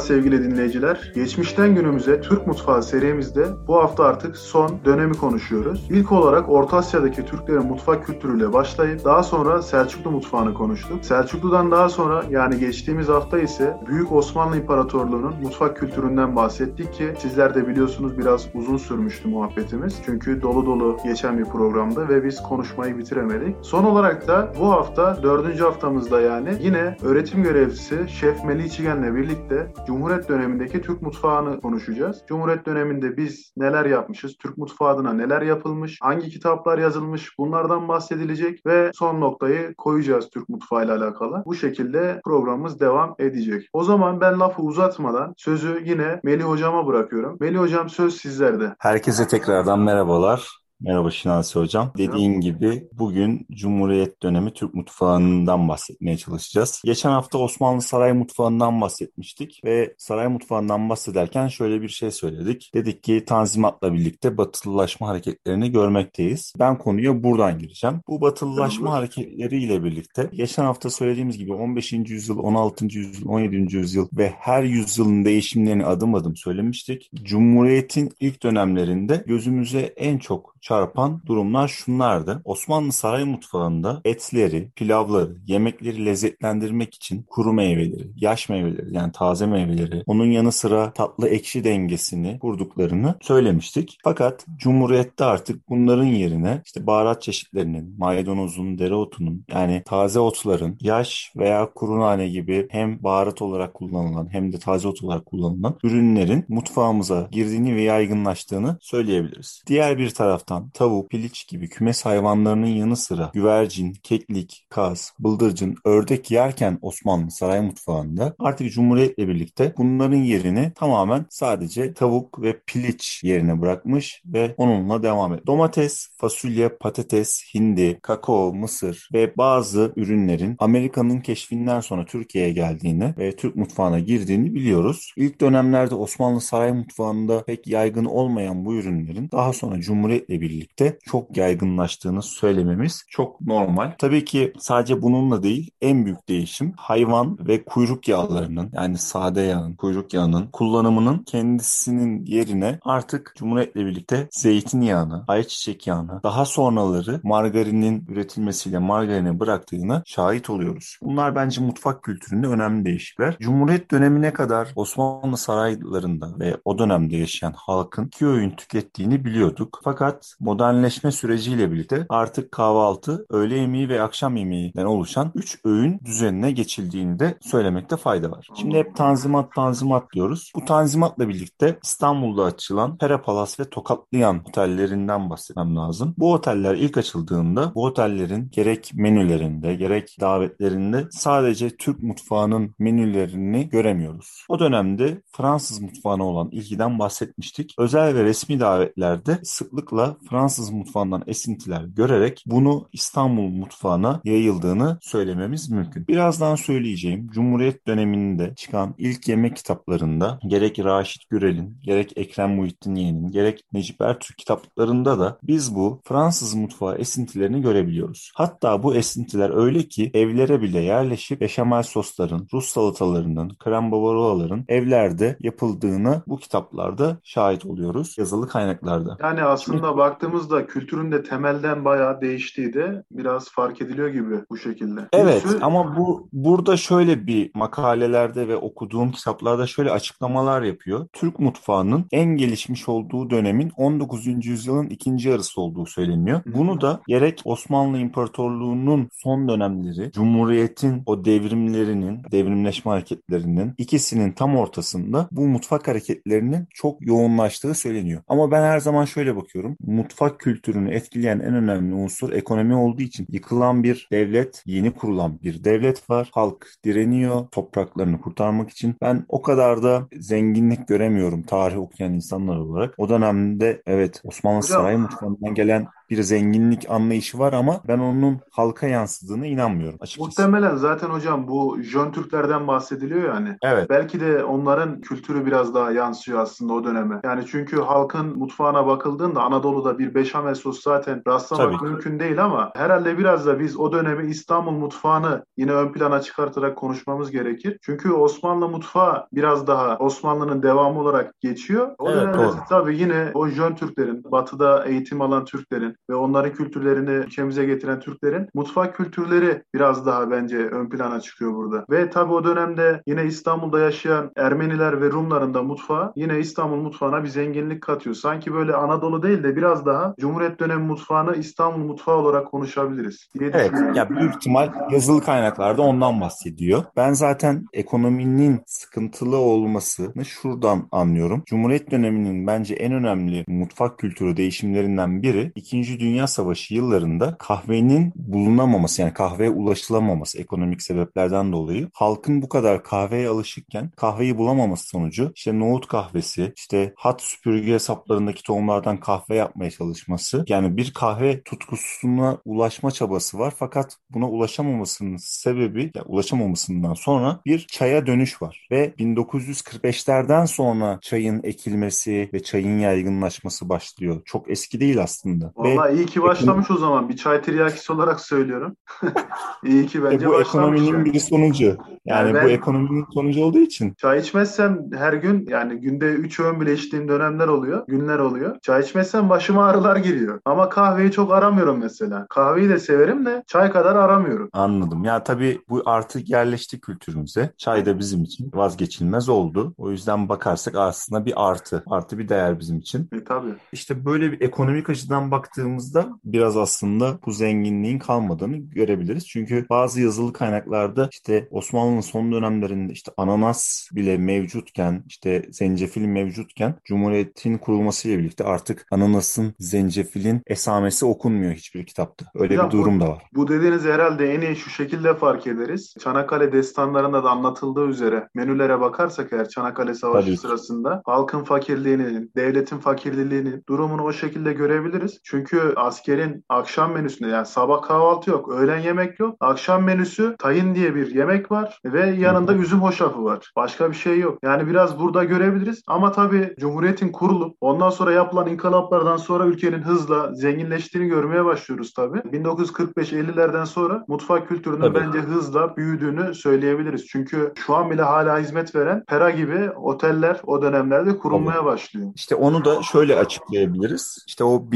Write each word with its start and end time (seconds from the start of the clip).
Sevgili 0.00 0.42
dinleyiciler. 0.44 1.12
Geçmişten 1.14 1.74
günümüze 1.74 2.20
Türk 2.20 2.46
mutfağı 2.46 2.82
serimizde 2.82 3.46
bu 3.68 3.76
hafta 3.76 4.04
artık 4.04 4.36
son 4.36 4.70
dönemi 4.84 5.14
konuşuyoruz. 5.14 5.86
İlk 5.90 6.12
olarak 6.12 6.48
Orta 6.48 6.76
Asya'daki 6.76 7.24
Türklerin 7.24 7.66
mutfak 7.66 8.06
kültürüyle 8.06 8.52
başlayıp 8.52 9.04
daha 9.04 9.22
sonra 9.22 9.62
Selçuklu 9.62 10.10
mutfağını 10.10 10.54
konuştuk. 10.54 11.04
Selçuklu'dan 11.04 11.70
daha 11.70 11.88
sonra 11.88 12.24
yani 12.30 12.58
geçtiğimiz 12.58 13.08
hafta 13.08 13.38
ise 13.38 13.76
Büyük 13.88 14.12
Osmanlı 14.12 14.56
İmparatorluğu'nun 14.56 15.34
mutfak 15.42 15.76
kültüründen 15.76 16.36
bahsettik 16.36 16.92
ki 16.92 17.14
sizler 17.18 17.54
de 17.54 17.68
biliyorsunuz 17.68 18.18
biraz 18.18 18.46
uzun 18.54 18.76
sürmüştü 18.76 19.28
muhabbetimiz. 19.28 20.00
Çünkü 20.06 20.42
dolu 20.42 20.66
dolu 20.66 20.96
geçen 21.04 21.38
bir 21.38 21.44
programdı 21.44 22.08
ve 22.08 22.24
biz 22.24 22.42
konuşmayı 22.42 22.98
bitiremedik. 22.98 23.56
Son 23.62 23.84
olarak 23.84 24.28
da 24.28 24.52
bu 24.60 24.70
hafta 24.70 25.22
dördüncü 25.22 25.64
haftamızda 25.64 26.20
yani 26.20 26.48
yine 26.60 26.96
öğretim 27.02 27.42
görevlisi 27.42 28.08
Şef 28.08 28.44
Melih 28.44 28.70
Çigen'le 28.70 29.16
birlikte 29.16 29.66
Cumhuriyet 29.86 30.28
dönemindeki 30.28 30.82
Türk 30.82 31.02
mutfağını 31.02 31.60
konuşacağız. 31.60 32.22
Cumhuriyet 32.28 32.66
döneminde 32.66 33.16
biz 33.16 33.52
neler 33.56 33.84
yapmışız, 33.84 34.36
Türk 34.36 34.58
mutfağı 34.58 34.88
adına 34.88 35.12
neler 35.12 35.42
yapılmış, 35.42 35.98
hangi 36.02 36.28
kitaplar 36.30 36.78
yazılmış 36.78 37.38
bunlardan 37.38 37.88
bahsedilecek 37.88 38.66
ve 38.66 38.90
son 38.94 39.20
noktayı 39.20 39.74
koyacağız 39.74 40.30
Türk 40.30 40.48
mutfağı 40.48 40.84
ile 40.84 40.92
alakalı. 40.92 41.42
Bu 41.46 41.54
şekilde 41.54 42.20
programımız 42.24 42.80
devam 42.80 43.14
edecek. 43.18 43.68
O 43.72 43.84
zaman 43.84 44.20
ben 44.20 44.40
lafı 44.40 44.62
uzatmadan 44.62 45.34
sözü 45.36 45.82
yine 45.84 46.20
Melih 46.24 46.44
Hocam'a 46.44 46.86
bırakıyorum. 46.86 47.36
Melih 47.40 47.58
Hocam 47.58 47.88
söz 47.88 48.16
sizlerde. 48.16 48.74
Herkese 48.78 49.26
tekrardan 49.28 49.80
merhabalar. 49.80 50.63
Merhaba 50.80 51.10
Şinasi 51.10 51.58
Hocam. 51.58 51.92
Dediğin 51.98 52.40
gibi 52.40 52.88
bugün 52.92 53.46
Cumhuriyet 53.52 54.22
dönemi 54.22 54.52
Türk 54.52 54.74
mutfağından 54.74 55.68
bahsetmeye 55.68 56.16
çalışacağız. 56.16 56.82
Geçen 56.84 57.10
hafta 57.10 57.38
Osmanlı 57.38 57.82
Saray 57.82 58.12
Mutfağı'ndan 58.12 58.80
bahsetmiştik 58.80 59.60
ve 59.64 59.94
Saray 59.98 60.28
Mutfağı'ndan 60.28 60.88
bahsederken 60.88 61.48
şöyle 61.48 61.82
bir 61.82 61.88
şey 61.88 62.10
söyledik. 62.10 62.70
Dedik 62.74 63.02
ki 63.02 63.24
Tanzimat'la 63.26 63.92
birlikte 63.92 64.38
batılılaşma 64.38 65.08
hareketlerini 65.08 65.72
görmekteyiz. 65.72 66.52
Ben 66.58 66.78
konuya 66.78 67.22
buradan 67.22 67.58
gireceğim. 67.58 68.00
Bu 68.08 68.20
batılılaşma 68.20 68.92
hareketleriyle 68.92 69.84
birlikte 69.84 70.30
geçen 70.32 70.64
hafta 70.64 70.90
söylediğimiz 70.90 71.38
gibi 71.38 71.52
15. 71.52 71.92
yüzyıl, 71.92 72.38
16. 72.38 72.84
yüzyıl, 72.84 73.28
17. 73.28 73.76
yüzyıl 73.76 74.08
ve 74.12 74.32
her 74.38 74.62
yüzyılın 74.62 75.24
değişimlerini 75.24 75.86
adım 75.86 76.14
adım 76.14 76.36
söylemiştik. 76.36 77.10
Cumhuriyet'in 77.14 78.10
ilk 78.20 78.42
dönemlerinde 78.42 79.24
gözümüze 79.26 79.80
en 79.80 80.18
çok 80.18 80.54
çarpan 80.64 81.22
durumlar 81.26 81.68
şunlardı. 81.68 82.42
Osmanlı 82.44 82.92
saray 82.92 83.24
mutfağında 83.24 84.00
etleri, 84.04 84.70
pilavları, 84.76 85.36
yemekleri 85.46 86.06
lezzetlendirmek 86.06 86.94
için 86.94 87.22
kuru 87.22 87.52
meyveleri, 87.52 88.10
yaş 88.16 88.48
meyveleri 88.48 88.94
yani 88.94 89.12
taze 89.12 89.46
meyveleri, 89.46 90.02
onun 90.06 90.26
yanı 90.26 90.52
sıra 90.52 90.92
tatlı 90.92 91.28
ekşi 91.28 91.64
dengesini 91.64 92.38
kurduklarını 92.38 93.14
söylemiştik. 93.20 93.98
Fakat 94.04 94.46
Cumhuriyet'te 94.56 95.24
artık 95.24 95.68
bunların 95.68 96.04
yerine 96.04 96.62
işte 96.66 96.86
baharat 96.86 97.22
çeşitlerinin, 97.22 97.94
maydanozun, 97.98 98.78
dereotunun 98.78 99.44
yani 99.52 99.82
taze 99.86 100.20
otların, 100.20 100.78
yaş 100.80 101.32
veya 101.36 101.72
kuru 101.74 102.00
nane 102.00 102.28
gibi 102.28 102.66
hem 102.70 103.02
baharat 103.02 103.42
olarak 103.42 103.74
kullanılan 103.74 104.28
hem 104.32 104.52
de 104.52 104.58
taze 104.58 104.88
ot 104.88 105.02
olarak 105.02 105.26
kullanılan 105.26 105.78
ürünlerin 105.84 106.44
mutfağımıza 106.48 107.28
girdiğini 107.32 107.76
ve 107.76 107.82
yaygınlaştığını 107.82 108.78
söyleyebiliriz. 108.80 109.62
Diğer 109.66 109.98
bir 109.98 110.10
taraftan 110.10 110.53
taraftan 110.54 110.70
tavuk, 110.70 111.10
piliç 111.10 111.48
gibi 111.48 111.68
kümes 111.68 112.04
hayvanlarının 112.04 112.66
yanı 112.66 112.96
sıra 112.96 113.30
güvercin, 113.34 113.92
keklik, 114.02 114.66
kaz, 114.70 115.12
bıldırcın, 115.18 115.76
ördek 115.84 116.30
yerken 116.30 116.78
Osmanlı 116.82 117.30
saray 117.30 117.60
mutfağında 117.60 118.34
artık 118.38 118.72
Cumhuriyet'le 118.72 119.18
birlikte 119.18 119.74
bunların 119.78 120.16
yerini 120.16 120.72
tamamen 120.74 121.26
sadece 121.30 121.94
tavuk 121.94 122.42
ve 122.42 122.60
piliç 122.66 123.20
yerine 123.24 123.60
bırakmış 123.60 124.22
ve 124.26 124.54
onunla 124.56 125.02
devam 125.02 125.32
ediyor. 125.32 125.46
Domates, 125.46 126.08
fasulye, 126.16 126.68
patates, 126.68 127.54
hindi, 127.54 127.98
kakao, 128.02 128.54
mısır 128.54 129.08
ve 129.14 129.36
bazı 129.36 129.92
ürünlerin 129.96 130.56
Amerika'nın 130.58 131.20
keşfinden 131.20 131.80
sonra 131.80 132.04
Türkiye'ye 132.04 132.52
geldiğini 132.52 133.14
ve 133.18 133.36
Türk 133.36 133.56
mutfağına 133.56 134.00
girdiğini 134.00 134.54
biliyoruz. 134.54 135.12
İlk 135.16 135.40
dönemlerde 135.40 135.94
Osmanlı 135.94 136.40
saray 136.40 136.72
mutfağında 136.72 137.44
pek 137.44 137.66
yaygın 137.66 138.04
olmayan 138.04 138.64
bu 138.64 138.74
ürünlerin 138.74 139.28
daha 139.32 139.52
sonra 139.52 139.80
Cumhuriyet'le 139.80 140.40
birlikte 140.44 140.98
çok 141.04 141.36
yaygınlaştığını 141.36 142.22
söylememiz 142.22 143.04
çok 143.08 143.40
normal. 143.40 143.92
Tabii 143.98 144.24
ki 144.24 144.52
sadece 144.58 145.02
bununla 145.02 145.42
değil 145.42 145.70
en 145.80 146.04
büyük 146.04 146.28
değişim 146.28 146.72
hayvan 146.76 147.38
ve 147.48 147.64
kuyruk 147.64 148.08
yağlarının 148.08 148.70
yani 148.72 148.98
sade 148.98 149.40
yağın, 149.40 149.74
kuyruk 149.74 150.14
yağının 150.14 150.48
kullanımının 150.52 151.18
kendisinin 151.18 152.24
yerine 152.24 152.78
artık 152.82 153.32
Cumhuriyet'le 153.36 153.76
birlikte 153.76 154.28
zeytinyağını, 154.30 155.24
ayçiçek 155.28 155.86
yağını, 155.86 156.20
daha 156.22 156.44
sonraları 156.44 157.20
margarinin 157.22 158.06
üretilmesiyle 158.08 158.78
margarini 158.78 159.40
bıraktığını 159.40 160.02
şahit 160.06 160.50
oluyoruz. 160.50 160.98
Bunlar 161.02 161.34
bence 161.34 161.60
mutfak 161.60 162.02
kültüründe 162.02 162.46
önemli 162.46 162.84
değişiklikler. 162.84 163.36
Cumhuriyet 163.40 163.90
dönemine 163.90 164.32
kadar 164.32 164.68
Osmanlı 164.76 165.36
saraylarında 165.36 166.38
ve 166.38 166.56
o 166.64 166.78
dönemde 166.78 167.16
yaşayan 167.16 167.54
halkın 167.56 168.06
iki 168.06 168.26
öğün 168.26 168.50
tükettiğini 168.50 169.24
biliyorduk. 169.24 169.80
Fakat 169.84 170.33
modernleşme 170.40 171.12
süreciyle 171.12 171.72
birlikte 171.72 172.06
artık 172.08 172.52
kahvaltı, 172.52 173.26
öğle 173.30 173.56
yemeği 173.56 173.88
ve 173.88 174.02
akşam 174.02 174.36
yemeğinden 174.36 174.84
oluşan 174.84 175.32
3 175.34 175.58
öğün 175.64 176.00
düzenine 176.04 176.50
geçildiğini 176.50 177.18
de 177.18 177.38
söylemekte 177.42 177.96
fayda 177.96 178.30
var. 178.30 178.48
Şimdi 178.56 178.76
hep 178.76 178.96
tanzimat 178.96 179.52
tanzimat 179.54 180.12
diyoruz. 180.14 180.52
Bu 180.56 180.64
tanzimatla 180.64 181.28
birlikte 181.28 181.78
İstanbul'da 181.82 182.44
açılan 182.44 182.98
Pera 182.98 183.22
Palas 183.22 183.60
ve 183.60 183.64
Tokatlıyan 183.64 184.42
otellerinden 184.48 185.30
bahsetmem 185.30 185.76
lazım. 185.76 186.14
Bu 186.18 186.32
oteller 186.32 186.74
ilk 186.74 186.98
açıldığında 186.98 187.72
bu 187.74 187.84
otellerin 187.84 188.50
gerek 188.50 188.90
menülerinde 188.94 189.74
gerek 189.74 190.16
davetlerinde 190.20 191.06
sadece 191.10 191.76
Türk 191.76 192.02
mutfağının 192.02 192.74
menülerini 192.78 193.68
göremiyoruz. 193.68 194.44
O 194.48 194.58
dönemde 194.58 195.22
Fransız 195.32 195.80
mutfağına 195.80 196.24
olan 196.24 196.50
ilgiden 196.50 196.98
bahsetmiştik. 196.98 197.74
Özel 197.78 198.14
ve 198.14 198.24
resmi 198.24 198.60
davetlerde 198.60 199.38
sıklıkla 199.42 200.16
Fransız 200.30 200.70
mutfağından 200.70 201.22
esintiler 201.26 201.82
görerek 201.82 202.44
bunu 202.46 202.88
İstanbul 202.92 203.48
mutfağına 203.48 204.20
yayıldığını 204.24 204.98
söylememiz 205.02 205.70
mümkün. 205.70 206.08
Birazdan 206.08 206.54
söyleyeceğim 206.54 207.28
Cumhuriyet 207.30 207.86
döneminde 207.86 208.54
çıkan 208.54 208.94
ilk 208.98 209.28
yemek 209.28 209.56
kitaplarında 209.56 210.38
gerek 210.46 210.78
Raşit 210.78 211.30
Gürel'in, 211.30 211.78
gerek 211.82 212.12
Ekrem 212.16 212.54
Muhittin 212.54 212.94
Yeğen'in, 212.94 213.30
gerek 213.30 213.64
Necip 213.72 214.00
Ertürk 214.00 214.38
kitaplarında 214.38 215.18
da 215.18 215.38
biz 215.42 215.74
bu 215.74 216.00
Fransız 216.04 216.54
mutfağı 216.54 216.96
esintilerini 216.96 217.62
görebiliyoruz. 217.62 218.32
Hatta 218.34 218.82
bu 218.82 218.94
esintiler 218.94 219.50
öyle 219.50 219.82
ki 219.88 220.10
evlere 220.14 220.62
bile 220.62 220.80
yerleşip 220.80 221.40
beşamel 221.40 221.82
sosların, 221.82 222.48
Rus 222.52 222.68
salatalarının, 222.68 223.54
krem 223.58 223.92
bavaroaların 223.92 224.64
evlerde 224.68 225.36
yapıldığını 225.40 226.22
bu 226.26 226.38
kitaplarda 226.38 227.18
şahit 227.24 227.66
oluyoruz 227.66 228.18
yazılı 228.18 228.48
kaynaklarda. 228.48 229.16
Yani 229.20 229.42
aslında 229.42 229.78
Şimdi, 229.78 229.98
baktığımızda 230.14 230.66
kültürün 230.66 231.12
de 231.12 231.22
temelden 231.22 231.84
bayağı 231.84 232.20
değiştiği 232.20 232.74
de 232.74 233.02
biraz 233.10 233.50
fark 233.50 233.82
ediliyor 233.82 234.08
gibi 234.08 234.34
bu 234.50 234.56
şekilde. 234.56 235.00
Evet 235.12 235.44
Sü- 235.44 235.60
ama 235.60 235.96
bu 235.96 236.28
burada 236.32 236.76
şöyle 236.76 237.26
bir 237.26 237.50
makalelerde 237.54 238.48
ve 238.48 238.56
okuduğum 238.56 239.12
kitaplarda 239.12 239.66
şöyle 239.66 239.90
açıklamalar 239.90 240.62
yapıyor. 240.62 241.06
Türk 241.12 241.38
mutfağının 241.38 242.04
en 242.12 242.36
gelişmiş 242.36 242.88
olduğu 242.88 243.30
dönemin 243.30 243.72
19. 243.76 244.46
yüzyılın 244.46 244.86
ikinci 244.86 245.28
yarısı 245.28 245.60
olduğu 245.60 245.86
söyleniyor. 245.86 246.40
Bunu 246.46 246.80
da 246.80 247.00
gerek 247.08 247.42
Osmanlı 247.44 247.98
İmparatorluğu'nun 247.98 249.08
son 249.12 249.48
dönemleri, 249.48 250.12
Cumhuriyet'in 250.12 251.02
o 251.06 251.24
devrimlerinin, 251.24 252.22
devrimleşme 252.32 252.92
hareketlerinin 252.92 253.74
ikisinin 253.78 254.32
tam 254.32 254.56
ortasında 254.56 255.28
bu 255.30 255.46
mutfak 255.46 255.88
hareketlerinin 255.88 256.66
çok 256.74 257.06
yoğunlaştığı 257.06 257.74
söyleniyor. 257.74 258.22
Ama 258.28 258.50
ben 258.50 258.62
her 258.62 258.80
zaman 258.80 259.04
şöyle 259.04 259.36
bakıyorum 259.36 259.76
mutfak 260.04 260.40
kültürünü 260.40 260.94
etkileyen 260.94 261.38
en 261.38 261.54
önemli 261.54 261.94
unsur 261.94 262.32
ekonomi 262.32 262.74
olduğu 262.74 263.02
için 263.02 263.26
yıkılan 263.30 263.82
bir 263.82 264.08
devlet, 264.12 264.62
yeni 264.66 264.90
kurulan 264.90 265.40
bir 265.42 265.64
devlet 265.64 266.10
var. 266.10 266.30
Halk 266.32 266.66
direniyor 266.84 267.48
topraklarını 267.48 268.20
kurtarmak 268.20 268.70
için. 268.70 268.96
Ben 269.02 269.24
o 269.28 269.42
kadar 269.42 269.82
da 269.82 270.08
zenginlik 270.12 270.88
göremiyorum 270.88 271.42
tarih 271.42 271.78
okuyan 271.78 272.12
insanlar 272.12 272.56
olarak. 272.56 272.94
O 272.98 273.08
dönemde 273.08 273.82
evet 273.86 274.20
Osmanlı 274.24 274.58
Hocam, 274.58 274.80
Saray 274.80 274.96
mutfağından 274.96 275.54
gelen 275.54 275.86
bir 276.16 276.22
zenginlik 276.22 276.90
anlayışı 276.90 277.38
var 277.38 277.52
ama 277.52 277.80
ben 277.88 277.98
onun 277.98 278.40
halka 278.50 278.86
yansıdığına 278.86 279.46
inanmıyorum 279.46 279.98
açıkçası. 280.00 280.26
Muhtemelen 280.26 280.76
zaten 280.76 281.08
hocam 281.08 281.48
bu 281.48 281.78
Jön 281.82 282.10
Türklerden 282.12 282.66
bahsediliyor 282.68 283.34
yani. 283.34 283.56
Evet. 283.62 283.90
Belki 283.90 284.20
de 284.20 284.44
onların 284.44 285.00
kültürü 285.00 285.46
biraz 285.46 285.74
daha 285.74 285.90
yansıyor 285.90 286.38
aslında 286.38 286.72
o 286.72 286.84
döneme. 286.84 287.20
Yani 287.24 287.44
çünkü 287.46 287.80
halkın 287.80 288.38
mutfağına 288.38 288.86
bakıldığında 288.86 289.42
Anadolu'da 289.42 289.98
bir 289.98 290.14
beşamel 290.14 290.54
sos 290.54 290.82
zaten 290.82 291.22
rastlamak 291.28 291.80
Tabii. 291.80 291.90
mümkün 291.90 292.18
değil 292.20 292.44
ama 292.44 292.72
herhalde 292.76 293.18
biraz 293.18 293.46
da 293.46 293.60
biz 293.60 293.76
o 293.80 293.92
dönemi 293.92 294.30
İstanbul 294.30 294.72
mutfağını 294.72 295.44
yine 295.56 295.72
ön 295.72 295.92
plana 295.92 296.20
çıkartarak 296.20 296.76
konuşmamız 296.76 297.30
gerekir. 297.30 297.78
Çünkü 297.82 298.12
Osmanlı 298.12 298.68
mutfağı 298.68 299.26
biraz 299.32 299.66
daha 299.66 299.96
Osmanlı'nın 299.96 300.62
devamı 300.62 301.00
olarak 301.00 301.40
geçiyor. 301.40 301.88
O 301.98 302.10
Evet, 302.10 302.22
dönemde 302.22 302.38
doğru. 302.38 302.56
tabii 302.68 302.98
yine 302.98 303.30
o 303.34 303.48
Jön 303.48 303.74
Türklerin, 303.74 304.24
batıda 304.24 304.84
eğitim 304.84 305.20
alan 305.20 305.44
Türklerin 305.44 305.96
ve 306.10 306.14
onların 306.14 306.52
kültürlerini 306.52 307.10
ülkemize 307.10 307.64
getiren 307.64 308.00
Türklerin 308.00 308.48
mutfak 308.54 308.96
kültürleri 308.96 309.62
biraz 309.74 310.06
daha 310.06 310.30
bence 310.30 310.56
ön 310.56 310.88
plana 310.88 311.20
çıkıyor 311.20 311.54
burada. 311.54 311.84
Ve 311.90 312.10
tabii 312.10 312.32
o 312.32 312.44
dönemde 312.44 313.02
yine 313.06 313.24
İstanbul'da 313.24 313.80
yaşayan 313.80 314.30
Ermeniler 314.36 315.00
ve 315.00 315.10
Rumların 315.10 315.54
da 315.54 315.62
mutfağı 315.62 316.12
yine 316.16 316.38
İstanbul 316.38 316.76
mutfağına 316.76 317.22
bir 317.24 317.28
zenginlik 317.28 317.82
katıyor. 317.82 318.16
Sanki 318.16 318.54
böyle 318.54 318.74
Anadolu 318.74 319.22
değil 319.22 319.42
de 319.42 319.56
biraz 319.56 319.86
daha 319.86 320.14
Cumhuriyet 320.20 320.60
dönemi 320.60 320.84
mutfağını 320.86 321.36
İstanbul 321.36 321.84
mutfağı 321.84 322.16
olarak 322.16 322.46
konuşabiliriz 322.46 323.28
diye 323.38 323.50
Evet, 323.54 323.72
ya 323.94 324.10
büyük 324.10 324.34
ihtimal 324.34 324.72
yazılı 324.90 325.22
kaynaklarda 325.22 325.82
ondan 325.82 326.20
bahsediyor. 326.20 326.84
Ben 326.96 327.12
zaten 327.12 327.64
ekonominin 327.72 328.60
sıkıntılı 328.66 329.36
olmasını 329.36 330.24
şuradan 330.24 330.88
anlıyorum. 330.92 331.42
Cumhuriyet 331.46 331.90
döneminin 331.90 332.46
bence 332.46 332.74
en 332.74 332.92
önemli 332.92 333.44
mutfak 333.48 333.98
kültürü 333.98 334.36
değişimlerinden 334.36 335.22
biri 335.22 335.52
2. 335.54 335.93
Dünya 336.00 336.26
Savaşı 336.26 336.74
yıllarında 336.74 337.36
kahvenin 337.38 338.12
bulunamaması 338.16 339.02
yani 339.02 339.12
kahveye 339.12 339.50
ulaşılamaması 339.50 340.38
ekonomik 340.38 340.82
sebeplerden 340.82 341.52
dolayı 341.52 341.88
halkın 341.94 342.42
bu 342.42 342.48
kadar 342.48 342.84
kahveye 342.84 343.28
alışıkken 343.28 343.90
kahveyi 343.96 344.38
bulamaması 344.38 344.88
sonucu 344.88 345.32
işte 345.34 345.58
nohut 345.58 345.86
kahvesi, 345.86 346.52
işte 346.56 346.92
hat 346.96 347.22
süpürge 347.22 347.72
hesaplarındaki 347.72 348.42
tohumlardan 348.42 349.00
kahve 349.00 349.36
yapmaya 349.36 349.70
çalışması 349.70 350.44
yani 350.48 350.76
bir 350.76 350.92
kahve 350.94 351.42
tutkusuna 351.42 352.38
ulaşma 352.44 352.90
çabası 352.90 353.38
var 353.38 353.54
fakat 353.58 353.96
buna 354.10 354.28
ulaşamamasının 354.28 355.16
sebebi 355.16 355.90
ya 355.94 356.04
ulaşamamasından 356.04 356.94
sonra 356.94 357.40
bir 357.46 357.66
çaya 357.68 358.06
dönüş 358.06 358.42
var 358.42 358.68
ve 358.70 358.94
1945'lerden 358.98 360.44
sonra 360.44 360.98
çayın 361.02 361.40
ekilmesi 361.44 362.30
ve 362.32 362.42
çayın 362.42 362.78
yaygınlaşması 362.78 363.68
başlıyor. 363.68 364.22
Çok 364.24 364.50
eski 364.50 364.80
değil 364.80 365.02
aslında. 365.02 365.52
Ve 365.58 365.76
Vallahi 365.84 365.96
iyi 365.96 366.06
ki 366.06 366.22
başlamış 366.22 366.70
o 366.70 366.76
zaman. 366.76 367.08
Bir 367.08 367.16
çay 367.16 367.42
tiryakisi 367.42 367.92
olarak 367.92 368.20
söylüyorum. 368.20 368.76
iyi 369.64 369.86
ki 369.86 369.98
e, 369.98 370.04
bence 370.04 370.26
bu 370.26 370.32
başlamış 370.32 370.48
ekonominin 370.48 370.98
yani. 370.98 371.04
bir 371.04 371.20
sonucu. 371.20 371.64
Yani, 371.64 371.78
Yani 372.06 372.30
bu 372.30 372.34
ben- 372.34 372.48
ekonominin 372.48 373.06
sonucu 373.14 373.44
olduğu 373.44 373.58
için 373.58 373.94
Çay 373.94 374.20
içmezsem 374.20 374.78
her 374.94 375.12
gün 375.12 375.46
yani 375.48 375.80
günde 375.80 376.06
3 376.12 376.40
öğün 376.40 376.60
bile 376.60 376.72
içtiğim 376.72 377.08
dönemler 377.08 377.48
oluyor, 377.48 377.84
günler 377.88 378.18
oluyor. 378.18 378.56
Çay 378.62 378.82
içmezsem 378.82 379.28
başıma 379.28 379.66
ağrılar 379.66 379.96
giriyor. 379.96 380.40
Ama 380.44 380.68
kahveyi 380.68 381.10
çok 381.10 381.32
aramıyorum 381.32 381.78
mesela. 381.78 382.26
Kahveyi 382.30 382.68
de 382.68 382.78
severim 382.78 383.26
de 383.26 383.44
çay 383.46 383.72
kadar 383.72 383.96
aramıyorum. 383.96 384.48
Anladım. 384.52 385.04
Ya 385.04 385.24
tabii 385.24 385.60
bu 385.68 385.82
artık 385.86 386.30
yerleşti 386.30 386.80
kültürümüze. 386.80 387.50
Çay 387.58 387.86
da 387.86 387.98
bizim 387.98 388.22
için 388.22 388.50
vazgeçilmez 388.54 389.28
oldu. 389.28 389.74
O 389.78 389.90
yüzden 389.90 390.28
bakarsak 390.28 390.74
aslında 390.76 391.26
bir 391.26 391.48
artı. 391.50 391.82
Artı 391.86 392.18
bir 392.18 392.28
değer 392.28 392.60
bizim 392.60 392.78
için. 392.78 393.08
E 393.12 393.24
tabii. 393.24 393.54
İşte 393.72 394.04
böyle 394.04 394.32
bir 394.32 394.40
ekonomik 394.40 394.90
açıdan 394.90 395.30
baktığımızda 395.74 396.18
biraz 396.24 396.56
aslında 396.56 397.18
bu 397.26 397.32
zenginliğin 397.32 397.98
kalmadığını 397.98 398.56
görebiliriz. 398.56 399.26
Çünkü 399.26 399.66
bazı 399.70 400.00
yazılı 400.00 400.32
kaynaklarda 400.32 401.08
işte 401.12 401.48
Osmanlı'nın 401.50 402.00
son 402.00 402.32
dönemlerinde 402.32 402.92
işte 402.92 403.12
ananas 403.16 403.88
bile 403.92 404.18
mevcutken 404.18 405.04
işte 405.08 405.42
zencefil 405.50 406.04
mevcutken 406.04 406.74
Cumhuriyet'in 406.84 407.58
kurulmasıyla 407.58 408.18
birlikte 408.18 408.44
artık 408.44 408.86
ananasın, 408.90 409.54
zencefilin 409.58 410.42
esamesi 410.46 411.06
okunmuyor 411.06 411.52
hiçbir 411.52 411.86
kitapta. 411.86 412.26
Öyle 412.34 412.54
Hocam 412.54 412.66
bir 412.66 412.72
durum 412.72 413.00
da 413.00 413.08
var. 413.08 413.22
Bu 413.34 413.48
dediğinizi 413.48 413.92
herhalde 413.92 414.34
en 414.34 414.40
iyi 414.40 414.56
şu 414.56 414.70
şekilde 414.70 415.14
fark 415.14 415.46
ederiz. 415.46 415.94
Çanakkale 416.00 416.52
destanlarında 416.52 417.24
da 417.24 417.30
anlatıldığı 417.30 417.86
üzere 417.86 418.28
menülere 418.34 418.80
bakarsak 418.80 419.32
eğer 419.32 419.48
Çanakkale 419.48 419.94
Savaşı 419.94 420.26
Tabii 420.26 420.36
sırasında 420.36 421.02
halkın 421.04 421.44
fakirliğini, 421.44 422.28
devletin 422.36 422.78
fakirliğini, 422.78 423.66
durumunu 423.68 424.02
o 424.02 424.12
şekilde 424.12 424.52
görebiliriz. 424.52 425.20
Çünkü 425.24 425.63
askerin 425.76 426.44
akşam 426.48 426.92
menüsünde 426.92 427.30
yani 427.30 427.46
sabah 427.46 427.82
kahvaltı 427.82 428.30
yok, 428.30 428.48
öğlen 428.48 428.78
yemek 428.78 429.20
yok. 429.20 429.36
Akşam 429.40 429.84
menüsü 429.84 430.36
tayin 430.38 430.74
diye 430.74 430.94
bir 430.94 431.14
yemek 431.14 431.50
var 431.50 431.80
ve 431.84 432.06
yanında 432.06 432.54
üzüm 432.54 432.78
hoşafı 432.78 433.24
var. 433.24 433.52
Başka 433.56 433.90
bir 433.90 433.96
şey 433.96 434.18
yok. 434.18 434.38
Yani 434.42 434.66
biraz 434.66 434.98
burada 434.98 435.24
görebiliriz 435.24 435.82
ama 435.86 436.12
tabii 436.12 436.54
Cumhuriyet'in 436.60 437.12
kurulup 437.12 437.56
ondan 437.60 437.90
sonra 437.90 438.12
yapılan 438.12 438.48
inkılaplardan 438.48 439.16
sonra 439.16 439.46
ülkenin 439.46 439.82
hızla 439.82 440.34
zenginleştiğini 440.34 441.08
görmeye 441.08 441.44
başlıyoruz 441.44 441.92
tabii. 441.92 442.18
1945-50'lerden 442.18 443.64
sonra 443.64 444.04
mutfak 444.08 444.48
kültürünün 444.48 444.80
Tabii. 444.80 444.98
bence 444.98 445.18
hızla 445.18 445.76
büyüdüğünü 445.76 446.34
söyleyebiliriz. 446.34 447.06
Çünkü 447.06 447.52
şu 447.66 447.74
an 447.74 447.90
bile 447.90 448.02
hala 448.02 448.38
hizmet 448.38 448.74
veren 448.74 449.04
Pera 449.04 449.30
gibi 449.30 449.70
oteller 449.70 450.40
o 450.46 450.62
dönemlerde 450.62 451.18
kurulmaya 451.18 451.64
başlıyor. 451.64 452.12
İşte 452.14 452.34
onu 452.34 452.64
da 452.64 452.82
şöyle 452.82 453.16
açıklayabiliriz. 453.16 454.24
İşte 454.26 454.44
o 454.44 454.72